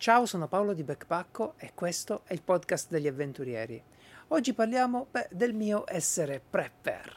Ciao, 0.00 0.26
sono 0.26 0.46
Paolo 0.46 0.74
di 0.74 0.84
Backpacco 0.84 1.54
e 1.56 1.72
questo 1.74 2.20
è 2.24 2.32
il 2.32 2.42
podcast 2.42 2.88
degli 2.88 3.08
avventurieri. 3.08 3.82
Oggi 4.28 4.52
parliamo 4.52 5.08
beh, 5.10 5.26
del 5.32 5.54
mio 5.54 5.82
essere 5.88 6.40
prepper. 6.48 7.16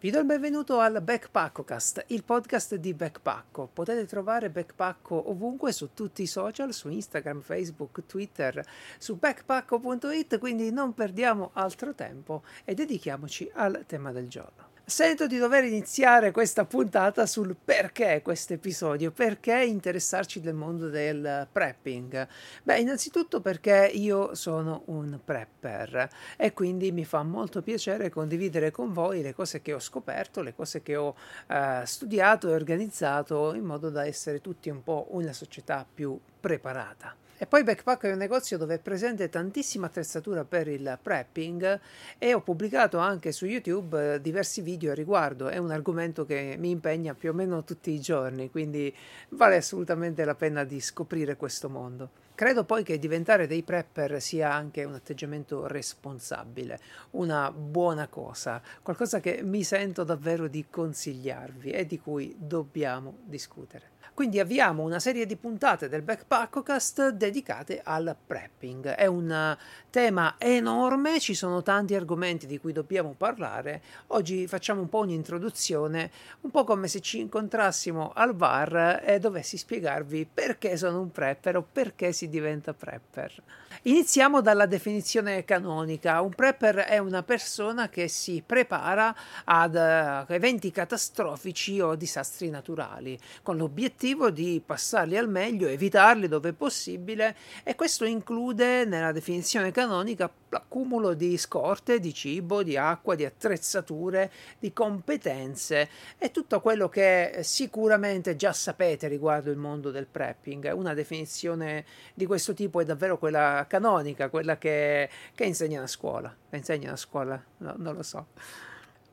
Vi 0.00 0.10
do 0.10 0.18
il 0.18 0.24
benvenuto 0.24 0.80
al 0.80 1.00
Backpaccocast, 1.00 2.06
il 2.08 2.24
podcast 2.24 2.74
di 2.74 2.92
Backpacco. 2.92 3.70
Potete 3.72 4.04
trovare 4.06 4.50
Backpacco 4.50 5.30
ovunque 5.30 5.70
su 5.70 5.90
tutti 5.94 6.22
i 6.22 6.26
social, 6.26 6.72
su 6.72 6.88
Instagram, 6.88 7.40
Facebook, 7.40 8.04
Twitter, 8.04 8.66
su 8.98 9.16
backpacco.it, 9.16 10.38
quindi 10.38 10.72
non 10.72 10.92
perdiamo 10.92 11.50
altro 11.52 11.94
tempo 11.94 12.42
e 12.64 12.74
dedichiamoci 12.74 13.48
al 13.54 13.84
tema 13.86 14.10
del 14.10 14.26
giorno. 14.26 14.73
Sento 14.86 15.26
di 15.26 15.38
dover 15.38 15.64
iniziare 15.64 16.30
questa 16.30 16.66
puntata 16.66 17.24
sul 17.24 17.56
perché 17.56 18.20
questo 18.22 18.52
episodio, 18.52 19.12
perché 19.12 19.64
interessarci 19.64 20.42
del 20.42 20.52
mondo 20.52 20.90
del 20.90 21.48
prepping. 21.50 22.28
Beh, 22.62 22.80
innanzitutto 22.80 23.40
perché 23.40 23.90
io 23.94 24.34
sono 24.34 24.82
un 24.88 25.18
prepper 25.24 26.10
e 26.36 26.52
quindi 26.52 26.92
mi 26.92 27.06
fa 27.06 27.22
molto 27.22 27.62
piacere 27.62 28.10
condividere 28.10 28.70
con 28.70 28.92
voi 28.92 29.22
le 29.22 29.32
cose 29.32 29.62
che 29.62 29.72
ho 29.72 29.80
scoperto, 29.80 30.42
le 30.42 30.54
cose 30.54 30.82
che 30.82 30.96
ho 30.96 31.14
eh, 31.46 31.80
studiato 31.86 32.50
e 32.50 32.52
organizzato 32.52 33.54
in 33.54 33.64
modo 33.64 33.88
da 33.88 34.04
essere 34.04 34.42
tutti 34.42 34.68
un 34.68 34.82
po' 34.82 35.06
una 35.12 35.32
società 35.32 35.86
più 35.94 36.20
preparata. 36.38 37.16
E 37.36 37.46
poi 37.46 37.64
Backpack 37.64 38.04
è 38.04 38.12
un 38.12 38.18
negozio 38.18 38.56
dove 38.56 38.76
è 38.76 38.78
presente 38.78 39.28
tantissima 39.28 39.86
attrezzatura 39.86 40.44
per 40.44 40.68
il 40.68 40.98
prepping 41.02 41.80
e 42.16 42.32
ho 42.32 42.40
pubblicato 42.40 42.98
anche 42.98 43.32
su 43.32 43.44
YouTube 43.44 44.14
eh, 44.14 44.20
diversi 44.20 44.60
video 44.60 44.73
a 44.82 44.94
riguardo. 44.94 45.48
È 45.48 45.56
un 45.58 45.70
argomento 45.70 46.24
che 46.24 46.56
mi 46.58 46.70
impegna 46.70 47.14
più 47.14 47.30
o 47.30 47.32
meno 47.32 47.64
tutti 47.64 47.90
i 47.90 48.00
giorni, 48.00 48.50
quindi 48.50 48.94
vale 49.30 49.56
assolutamente 49.56 50.24
la 50.24 50.34
pena 50.34 50.64
di 50.64 50.80
scoprire 50.80 51.36
questo 51.36 51.68
mondo. 51.68 52.10
Credo 52.34 52.64
poi 52.64 52.82
che 52.82 52.98
diventare 52.98 53.46
dei 53.46 53.62
prepper 53.62 54.20
sia 54.20 54.52
anche 54.52 54.82
un 54.82 54.94
atteggiamento 54.94 55.68
responsabile, 55.68 56.80
una 57.12 57.52
buona 57.52 58.08
cosa, 58.08 58.60
qualcosa 58.82 59.20
che 59.20 59.40
mi 59.44 59.62
sento 59.62 60.02
davvero 60.02 60.48
di 60.48 60.66
consigliarvi 60.68 61.70
e 61.70 61.86
di 61.86 62.00
cui 62.00 62.34
dobbiamo 62.36 63.18
discutere. 63.24 63.93
Quindi 64.14 64.38
avviamo 64.38 64.84
una 64.84 65.00
serie 65.00 65.26
di 65.26 65.34
puntate 65.34 65.88
del 65.88 66.02
Backpackcast 66.02 67.08
dedicate 67.08 67.80
al 67.82 68.14
prepping. 68.24 68.90
È 68.90 69.06
un 69.06 69.56
tema 69.90 70.36
enorme, 70.38 71.18
ci 71.18 71.34
sono 71.34 71.64
tanti 71.64 71.96
argomenti 71.96 72.46
di 72.46 72.60
cui 72.60 72.72
dobbiamo 72.72 73.16
parlare. 73.18 73.82
Oggi 74.08 74.46
facciamo 74.46 74.82
un 74.82 74.88
po' 74.88 75.00
un'introduzione, 75.00 76.12
un 76.42 76.50
po' 76.52 76.62
come 76.62 76.86
se 76.86 77.00
ci 77.00 77.18
incontrassimo 77.18 78.12
al 78.14 78.36
bar 78.36 79.02
e 79.04 79.18
dovessi 79.18 79.56
spiegarvi 79.56 80.28
perché 80.32 80.76
sono 80.76 81.00
un 81.00 81.10
prepper 81.10 81.56
o 81.56 81.66
perché 81.72 82.12
si 82.12 82.28
diventa 82.28 82.72
prepper. 82.72 83.42
Iniziamo 83.82 84.40
dalla 84.40 84.66
definizione 84.66 85.44
canonica. 85.44 86.20
Un 86.20 86.30
prepper 86.30 86.76
è 86.76 86.98
una 86.98 87.24
persona 87.24 87.88
che 87.88 88.06
si 88.06 88.44
prepara 88.46 89.14
ad 89.42 89.74
uh, 89.74 90.32
eventi 90.32 90.70
catastrofici 90.70 91.80
o 91.80 91.96
disastri 91.96 92.48
naturali, 92.48 93.18
con 93.42 93.56
l'obiettivo 93.56 94.02
l'obiettivo 94.04 94.30
di 94.30 94.62
passarli 94.64 95.16
al 95.16 95.28
meglio, 95.28 95.66
evitarli 95.66 96.28
dove 96.28 96.52
possibile 96.52 97.34
e 97.62 97.74
questo 97.74 98.04
include 98.04 98.84
nella 98.84 99.12
definizione 99.12 99.72
canonica 99.72 100.30
l'accumulo 100.50 101.14
di 101.14 101.36
scorte, 101.38 101.98
di 101.98 102.12
cibo, 102.12 102.62
di 102.62 102.76
acqua, 102.76 103.14
di 103.14 103.24
attrezzature, 103.24 104.30
di 104.58 104.72
competenze 104.74 105.88
e 106.18 106.30
tutto 106.30 106.60
quello 106.60 106.88
che 106.88 107.38
sicuramente 107.42 108.36
già 108.36 108.52
sapete 108.52 109.08
riguardo 109.08 109.50
il 109.50 109.56
mondo 109.56 109.90
del 109.90 110.06
prepping. 110.06 110.70
Una 110.74 110.92
definizione 110.92 111.84
di 112.12 112.26
questo 112.26 112.52
tipo 112.52 112.80
è 112.80 112.84
davvero 112.84 113.16
quella 113.18 113.64
canonica, 113.66 114.28
quella 114.28 114.58
che, 114.58 115.08
che 115.34 115.44
insegna 115.44 115.82
a 115.82 115.86
scuola. 115.86 116.34
insegna 116.50 116.92
a 116.92 116.96
scuola? 116.96 117.42
No, 117.58 117.74
non 117.78 117.94
lo 117.94 118.02
so. 118.02 118.26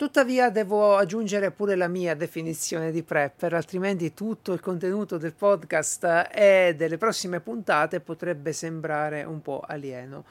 Tuttavia 0.01 0.50
devo 0.50 0.95
aggiungere 0.95 1.51
pure 1.51 1.75
la 1.75 1.88
mia 1.88 2.16
definizione 2.16 2.89
di 2.89 3.03
prepper, 3.03 3.53
altrimenti 3.53 4.16
tutto 4.16 4.51
il 4.51 4.59
contenuto 4.59 5.19
del 5.19 5.35
podcast 5.35 6.28
e 6.34 6.73
delle 6.75 6.97
prossime 6.97 7.39
puntate 7.39 8.00
potrebbe 8.00 8.51
sembrare 8.51 9.22
un 9.22 9.44
po' 9.44 9.62
alieno. 9.63 10.25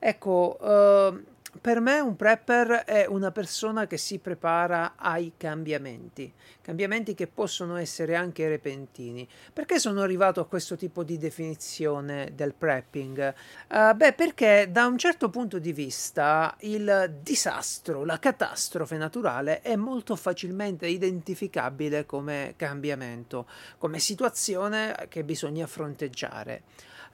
Ecco, 0.00 0.56
uh, 0.60 1.22
per 1.60 1.80
me 1.80 2.00
un 2.00 2.16
prepper 2.16 2.84
è 2.84 3.04
una 3.06 3.30
persona 3.30 3.86
che 3.86 3.98
si 3.98 4.18
prepara 4.18 4.94
ai 4.96 5.34
cambiamenti, 5.36 6.32
cambiamenti 6.62 7.14
che 7.14 7.26
possono 7.26 7.76
essere 7.76 8.16
anche 8.16 8.48
repentini. 8.48 9.28
Perché 9.52 9.78
sono 9.78 10.00
arrivato 10.00 10.40
a 10.40 10.46
questo 10.46 10.76
tipo 10.76 11.04
di 11.04 11.18
definizione 11.18 12.32
del 12.34 12.54
prepping? 12.54 13.34
Uh, 13.68 13.94
beh, 13.94 14.14
perché 14.14 14.68
da 14.70 14.86
un 14.86 14.96
certo 14.96 15.28
punto 15.28 15.58
di 15.58 15.72
vista 15.72 16.56
il 16.60 17.18
disastro, 17.20 18.04
la 18.04 18.18
catastrofe 18.18 18.96
naturale 18.96 19.60
è 19.60 19.76
molto 19.76 20.16
facilmente 20.16 20.86
identificabile 20.86 22.06
come 22.06 22.54
cambiamento, 22.56 23.46
come 23.76 23.98
situazione 23.98 25.06
che 25.08 25.22
bisogna 25.22 25.66
fronteggiare. 25.66 26.62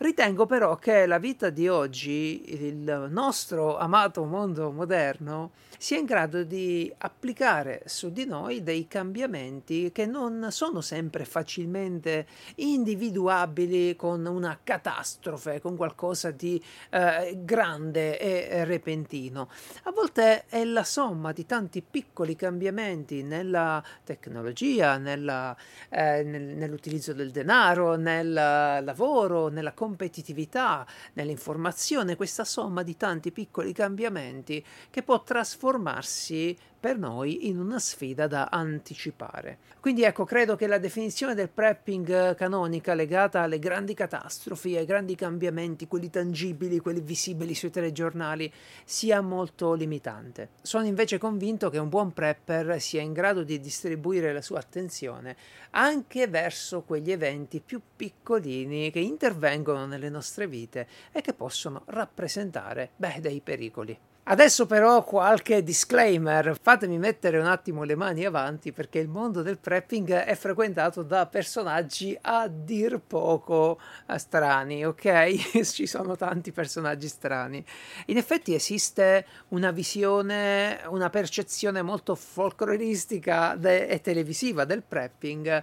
Ritengo 0.00 0.46
però 0.46 0.76
che 0.76 1.06
la 1.06 1.18
vita 1.18 1.50
di 1.50 1.66
oggi, 1.66 2.54
il 2.62 3.08
nostro 3.10 3.76
amato 3.76 4.22
mondo 4.22 4.70
moderno, 4.70 5.50
sia 5.76 5.98
in 5.98 6.04
grado 6.04 6.44
di 6.44 6.92
applicare 6.98 7.82
su 7.86 8.10
di 8.10 8.24
noi 8.24 8.62
dei 8.62 8.86
cambiamenti 8.86 9.90
che 9.90 10.06
non 10.06 10.48
sono 10.50 10.80
sempre 10.82 11.24
facilmente 11.24 12.26
individuabili 12.56 13.96
con 13.96 14.24
una 14.24 14.58
catastrofe, 14.62 15.60
con 15.60 15.76
qualcosa 15.76 16.30
di 16.30 16.62
eh, 16.90 17.36
grande 17.42 18.20
e 18.20 18.64
repentino. 18.64 19.48
A 19.84 19.90
volte 19.90 20.44
è 20.46 20.62
la 20.62 20.84
somma 20.84 21.32
di 21.32 21.44
tanti 21.44 21.82
piccoli 21.82 22.36
cambiamenti 22.36 23.24
nella 23.24 23.82
tecnologia, 24.04 24.96
nella, 24.96 25.56
eh, 25.88 26.22
nel, 26.22 26.42
nell'utilizzo 26.42 27.12
del 27.12 27.32
denaro, 27.32 27.96
nel 27.96 28.32
lavoro, 28.32 29.48
nella 29.48 29.72
competitività, 29.88 30.86
nell'informazione, 31.14 32.14
questa 32.14 32.44
somma 32.44 32.82
di 32.82 32.98
tanti 32.98 33.32
piccoli 33.32 33.72
cambiamenti 33.72 34.62
che 34.90 35.02
può 35.02 35.22
trasformarsi 35.22 36.54
per 36.78 36.98
noi 36.98 37.48
in 37.48 37.58
una 37.58 37.78
sfida 37.78 38.26
da 38.26 38.48
anticipare. 38.50 39.58
Quindi 39.80 40.02
ecco, 40.02 40.24
credo 40.24 40.56
che 40.56 40.66
la 40.66 40.78
definizione 40.78 41.34
del 41.34 41.48
prepping 41.48 42.34
canonica 42.34 42.94
legata 42.94 43.42
alle 43.42 43.58
grandi 43.58 43.94
catastrofi, 43.94 44.76
ai 44.76 44.84
grandi 44.84 45.14
cambiamenti, 45.14 45.88
quelli 45.88 46.10
tangibili, 46.10 46.78
quelli 46.78 47.00
visibili 47.00 47.54
sui 47.54 47.70
telegiornali, 47.70 48.52
sia 48.84 49.20
molto 49.20 49.72
limitante. 49.72 50.50
Sono 50.62 50.86
invece 50.86 51.18
convinto 51.18 51.70
che 51.70 51.78
un 51.78 51.88
buon 51.88 52.12
prepper 52.12 52.80
sia 52.80 53.00
in 53.00 53.12
grado 53.12 53.42
di 53.42 53.60
distribuire 53.60 54.32
la 54.32 54.42
sua 54.42 54.58
attenzione 54.58 55.36
anche 55.70 56.26
verso 56.26 56.82
quegli 56.82 57.10
eventi 57.10 57.60
più 57.60 57.80
piccolini 57.96 58.90
che 58.90 59.00
intervengono 59.00 59.86
nelle 59.86 60.08
nostre 60.08 60.46
vite 60.46 60.86
e 61.12 61.20
che 61.20 61.34
possono 61.34 61.82
rappresentare, 61.86 62.90
beh, 62.96 63.18
dei 63.20 63.40
pericoli. 63.40 63.98
Adesso 64.30 64.66
però 64.66 65.04
qualche 65.04 65.62
disclaimer, 65.62 66.54
fatemi 66.60 66.98
mettere 66.98 67.38
un 67.38 67.46
attimo 67.46 67.84
le 67.84 67.94
mani 67.94 68.26
avanti 68.26 68.72
perché 68.72 68.98
il 68.98 69.08
mondo 69.08 69.40
del 69.40 69.58
prepping 69.58 70.12
è 70.12 70.34
frequentato 70.34 71.02
da 71.02 71.24
personaggi 71.24 72.14
a 72.20 72.46
dir 72.46 73.00
poco 73.06 73.80
eh, 74.06 74.18
strani, 74.18 74.84
ok? 74.84 75.64
Ci 75.64 75.86
sono 75.86 76.14
tanti 76.14 76.52
personaggi 76.52 77.08
strani. 77.08 77.64
In 78.08 78.18
effetti 78.18 78.52
esiste 78.52 79.24
una 79.48 79.70
visione, 79.70 80.80
una 80.88 81.08
percezione 81.08 81.80
molto 81.80 82.14
folcloristica 82.14 83.58
e 83.58 83.98
televisiva 84.02 84.66
del 84.66 84.82
prepping 84.82 85.62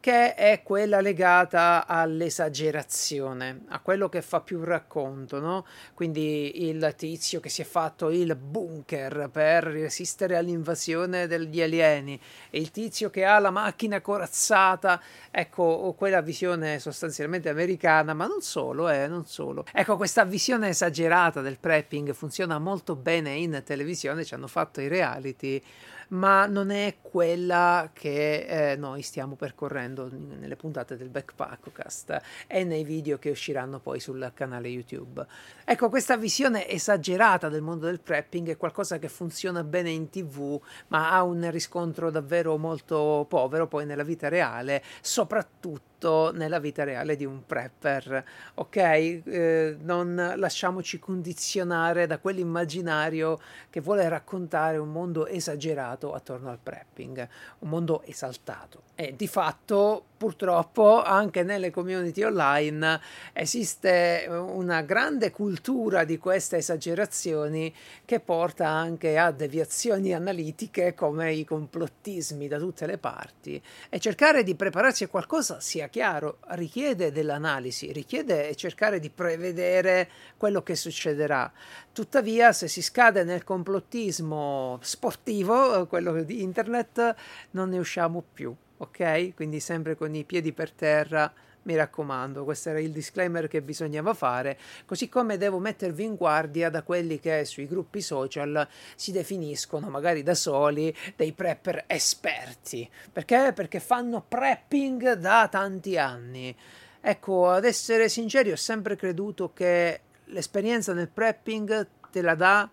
che 0.00 0.34
è 0.34 0.62
quella 0.62 1.00
legata 1.00 1.84
all'esagerazione, 1.86 3.62
a 3.68 3.80
quello 3.80 4.08
che 4.08 4.22
fa 4.22 4.40
più 4.40 4.62
racconto, 4.62 5.40
no? 5.40 5.66
Quindi 5.94 6.68
il 6.68 6.94
tizio 6.96 7.40
che 7.40 7.48
si 7.48 7.62
è 7.62 7.64
fatto 7.64 8.08
il 8.10 8.36
bunker 8.36 9.28
per 9.32 9.64
resistere 9.64 10.36
all'invasione 10.36 11.26
degli 11.26 11.60
alieni, 11.60 12.18
il 12.50 12.70
tizio 12.70 13.10
che 13.10 13.24
ha 13.24 13.40
la 13.40 13.50
macchina 13.50 14.00
corazzata, 14.00 15.02
ecco, 15.32 15.94
quella 15.98 16.20
visione 16.20 16.78
sostanzialmente 16.78 17.48
americana, 17.48 18.14
ma 18.14 18.26
non 18.26 18.40
solo, 18.40 18.88
eh, 18.88 19.08
non 19.08 19.26
solo. 19.26 19.64
Ecco, 19.72 19.96
questa 19.96 20.24
visione 20.24 20.68
esagerata 20.68 21.40
del 21.40 21.58
prepping 21.58 22.12
funziona 22.12 22.60
molto 22.60 22.94
bene 22.94 23.34
in 23.34 23.62
televisione, 23.64 24.24
ci 24.24 24.34
hanno 24.34 24.46
fatto 24.46 24.80
i 24.80 24.86
reality 24.86 25.60
ma 26.08 26.46
non 26.46 26.70
è 26.70 26.96
quella 27.02 27.90
che 27.92 28.72
eh, 28.72 28.76
noi 28.76 29.02
stiamo 29.02 29.34
percorrendo 29.34 29.87
nelle 29.94 30.56
puntate 30.56 30.96
del 30.96 31.08
Backpackcast 31.08 32.20
e 32.46 32.64
nei 32.64 32.84
video 32.84 33.18
che 33.18 33.30
usciranno 33.30 33.80
poi 33.80 34.00
sul 34.00 34.30
canale 34.34 34.68
YouTube. 34.68 35.24
Ecco, 35.64 35.88
questa 35.88 36.16
visione 36.16 36.68
esagerata 36.68 37.48
del 37.48 37.62
mondo 37.62 37.86
del 37.86 38.00
prepping 38.00 38.50
è 38.50 38.56
qualcosa 38.56 38.98
che 38.98 39.08
funziona 39.08 39.64
bene 39.64 39.90
in 39.90 40.08
tv, 40.10 40.60
ma 40.88 41.12
ha 41.12 41.22
un 41.22 41.50
riscontro 41.50 42.10
davvero 42.10 42.56
molto 42.56 43.26
povero 43.28 43.66
poi 43.66 43.86
nella 43.86 44.04
vita 44.04 44.28
reale, 44.28 44.82
soprattutto 45.00 45.97
nella 46.32 46.58
vita 46.58 46.84
reale 46.84 47.16
di 47.16 47.24
un 47.24 47.44
prepper, 47.44 48.24
ok? 48.54 48.76
Eh, 48.76 49.76
non 49.80 50.34
lasciamoci 50.36 50.98
condizionare 50.98 52.06
da 52.06 52.18
quell'immaginario 52.18 53.40
che 53.70 53.80
vuole 53.80 54.08
raccontare 54.08 54.76
un 54.76 54.90
mondo 54.90 55.26
esagerato 55.26 56.14
attorno 56.14 56.50
al 56.50 56.58
prepping, 56.62 57.28
un 57.60 57.68
mondo 57.68 58.02
esaltato. 58.04 58.82
E 58.94 59.14
di 59.16 59.26
fatto, 59.26 60.04
purtroppo, 60.18 61.02
anche 61.02 61.42
nelle 61.44 61.70
community 61.70 62.22
online 62.24 63.00
esiste 63.32 64.26
una 64.28 64.82
grande 64.82 65.30
cultura 65.30 66.04
di 66.04 66.18
queste 66.18 66.56
esagerazioni 66.56 67.72
che 68.04 68.20
porta 68.20 68.68
anche 68.68 69.16
a 69.16 69.30
deviazioni 69.30 70.12
analitiche 70.12 70.92
come 70.92 71.32
i 71.32 71.44
complottismi 71.44 72.48
da 72.48 72.58
tutte 72.58 72.84
le 72.86 72.98
parti. 72.98 73.62
E 73.88 73.98
cercare 74.00 74.42
di 74.42 74.56
prepararsi 74.56 75.04
a 75.04 75.08
qualcosa, 75.08 75.60
sia 75.60 75.88
chiaro, 75.88 76.38
richiede 76.48 77.12
dell'analisi, 77.12 77.92
richiede 77.92 78.54
cercare 78.56 78.98
di 78.98 79.08
prevedere 79.08 80.10
quello 80.36 80.62
che 80.62 80.74
succederà. 80.74 81.50
Tuttavia, 81.92 82.52
se 82.52 82.66
si 82.66 82.82
scade 82.82 83.22
nel 83.22 83.44
complottismo 83.44 84.78
sportivo, 84.82 85.86
quello 85.86 86.22
di 86.24 86.42
internet, 86.42 87.14
non 87.52 87.68
ne 87.68 87.78
usciamo 87.78 88.22
più 88.32 88.54
ok? 88.78 89.34
Quindi 89.34 89.60
sempre 89.60 89.96
con 89.96 90.14
i 90.14 90.24
piedi 90.24 90.52
per 90.52 90.72
terra, 90.72 91.32
mi 91.62 91.76
raccomando, 91.76 92.44
questo 92.44 92.70
era 92.70 92.80
il 92.80 92.92
disclaimer 92.92 93.46
che 93.46 93.60
bisognava 93.60 94.14
fare, 94.14 94.58
così 94.86 95.08
come 95.08 95.36
devo 95.36 95.58
mettervi 95.58 96.02
in 96.02 96.16
guardia 96.16 96.70
da 96.70 96.82
quelli 96.82 97.20
che 97.20 97.44
sui 97.44 97.66
gruppi 97.66 98.00
social 98.00 98.66
si 98.94 99.12
definiscono, 99.12 99.90
magari 99.90 100.22
da 100.22 100.34
soli, 100.34 100.94
dei 101.14 101.32
prepper 101.32 101.84
esperti. 101.86 102.88
Perché? 103.12 103.52
Perché 103.54 103.80
fanno 103.80 104.24
prepping 104.26 105.12
da 105.14 105.48
tanti 105.50 105.98
anni. 105.98 106.56
Ecco, 107.00 107.50
ad 107.50 107.64
essere 107.64 108.08
sinceri, 108.08 108.50
ho 108.50 108.56
sempre 108.56 108.96
creduto 108.96 109.52
che 109.52 110.00
l'esperienza 110.26 110.94
nel 110.94 111.08
prepping 111.08 111.86
te 112.10 112.22
la 112.22 112.34
dà 112.34 112.68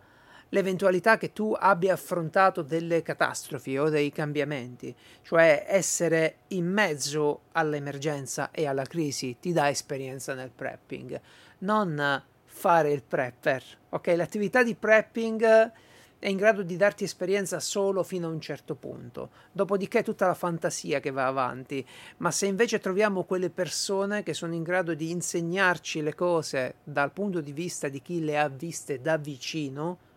l'eventualità 0.56 1.18
che 1.18 1.34
tu 1.34 1.54
abbia 1.58 1.94
affrontato 1.94 2.62
delle 2.62 3.02
catastrofi 3.02 3.78
o 3.78 3.90
dei 3.90 4.10
cambiamenti, 4.10 4.96
cioè 5.22 5.66
essere 5.68 6.38
in 6.50 6.66
mezzo 6.66 7.42
all'emergenza 7.52 8.52
e 8.52 8.66
alla 8.66 8.86
crisi 8.86 9.36
ti 9.42 9.52
dà 9.52 9.70
esperienza 9.70 10.34
nel 10.34 10.52
prepping, 10.56 11.20
non 11.60 12.24
fare 12.46 12.94
il 12.94 13.04
prepper. 13.04 13.64
Ok, 13.90 14.08
l'attività 14.16 14.64
di 14.64 14.76
prepping 14.76 15.72
è 16.18 16.30
in 16.30 16.38
grado 16.38 16.64
di 16.64 16.78
darti 16.78 17.04
esperienza 17.04 17.60
solo 17.60 18.02
fino 18.02 18.28
a 18.28 18.32
un 18.32 18.40
certo 18.40 18.76
punto, 18.76 19.32
dopodiché 19.52 20.04
tutta 20.04 20.26
la 20.26 20.34
fantasia 20.34 21.02
che 21.02 21.12
va 21.12 21.28
avanti, 21.28 21.86
ma 22.18 22.32
se 22.32 22.46
invece 22.46 22.80
troviamo 22.80 23.26
quelle 23.26 23.50
persone 23.50 24.24
che 24.24 24.34
sono 24.34 24.54
in 24.54 24.64
grado 24.64 24.94
di 24.94 25.12
insegnarci 25.12 26.02
le 26.02 26.16
cose 26.16 26.76
dal 26.82 27.12
punto 27.12 27.42
di 27.42 27.52
vista 27.52 27.90
di 27.90 28.02
chi 28.02 28.24
le 28.24 28.40
ha 28.40 28.48
viste 28.48 29.02
da 29.02 29.18
vicino, 29.18 30.14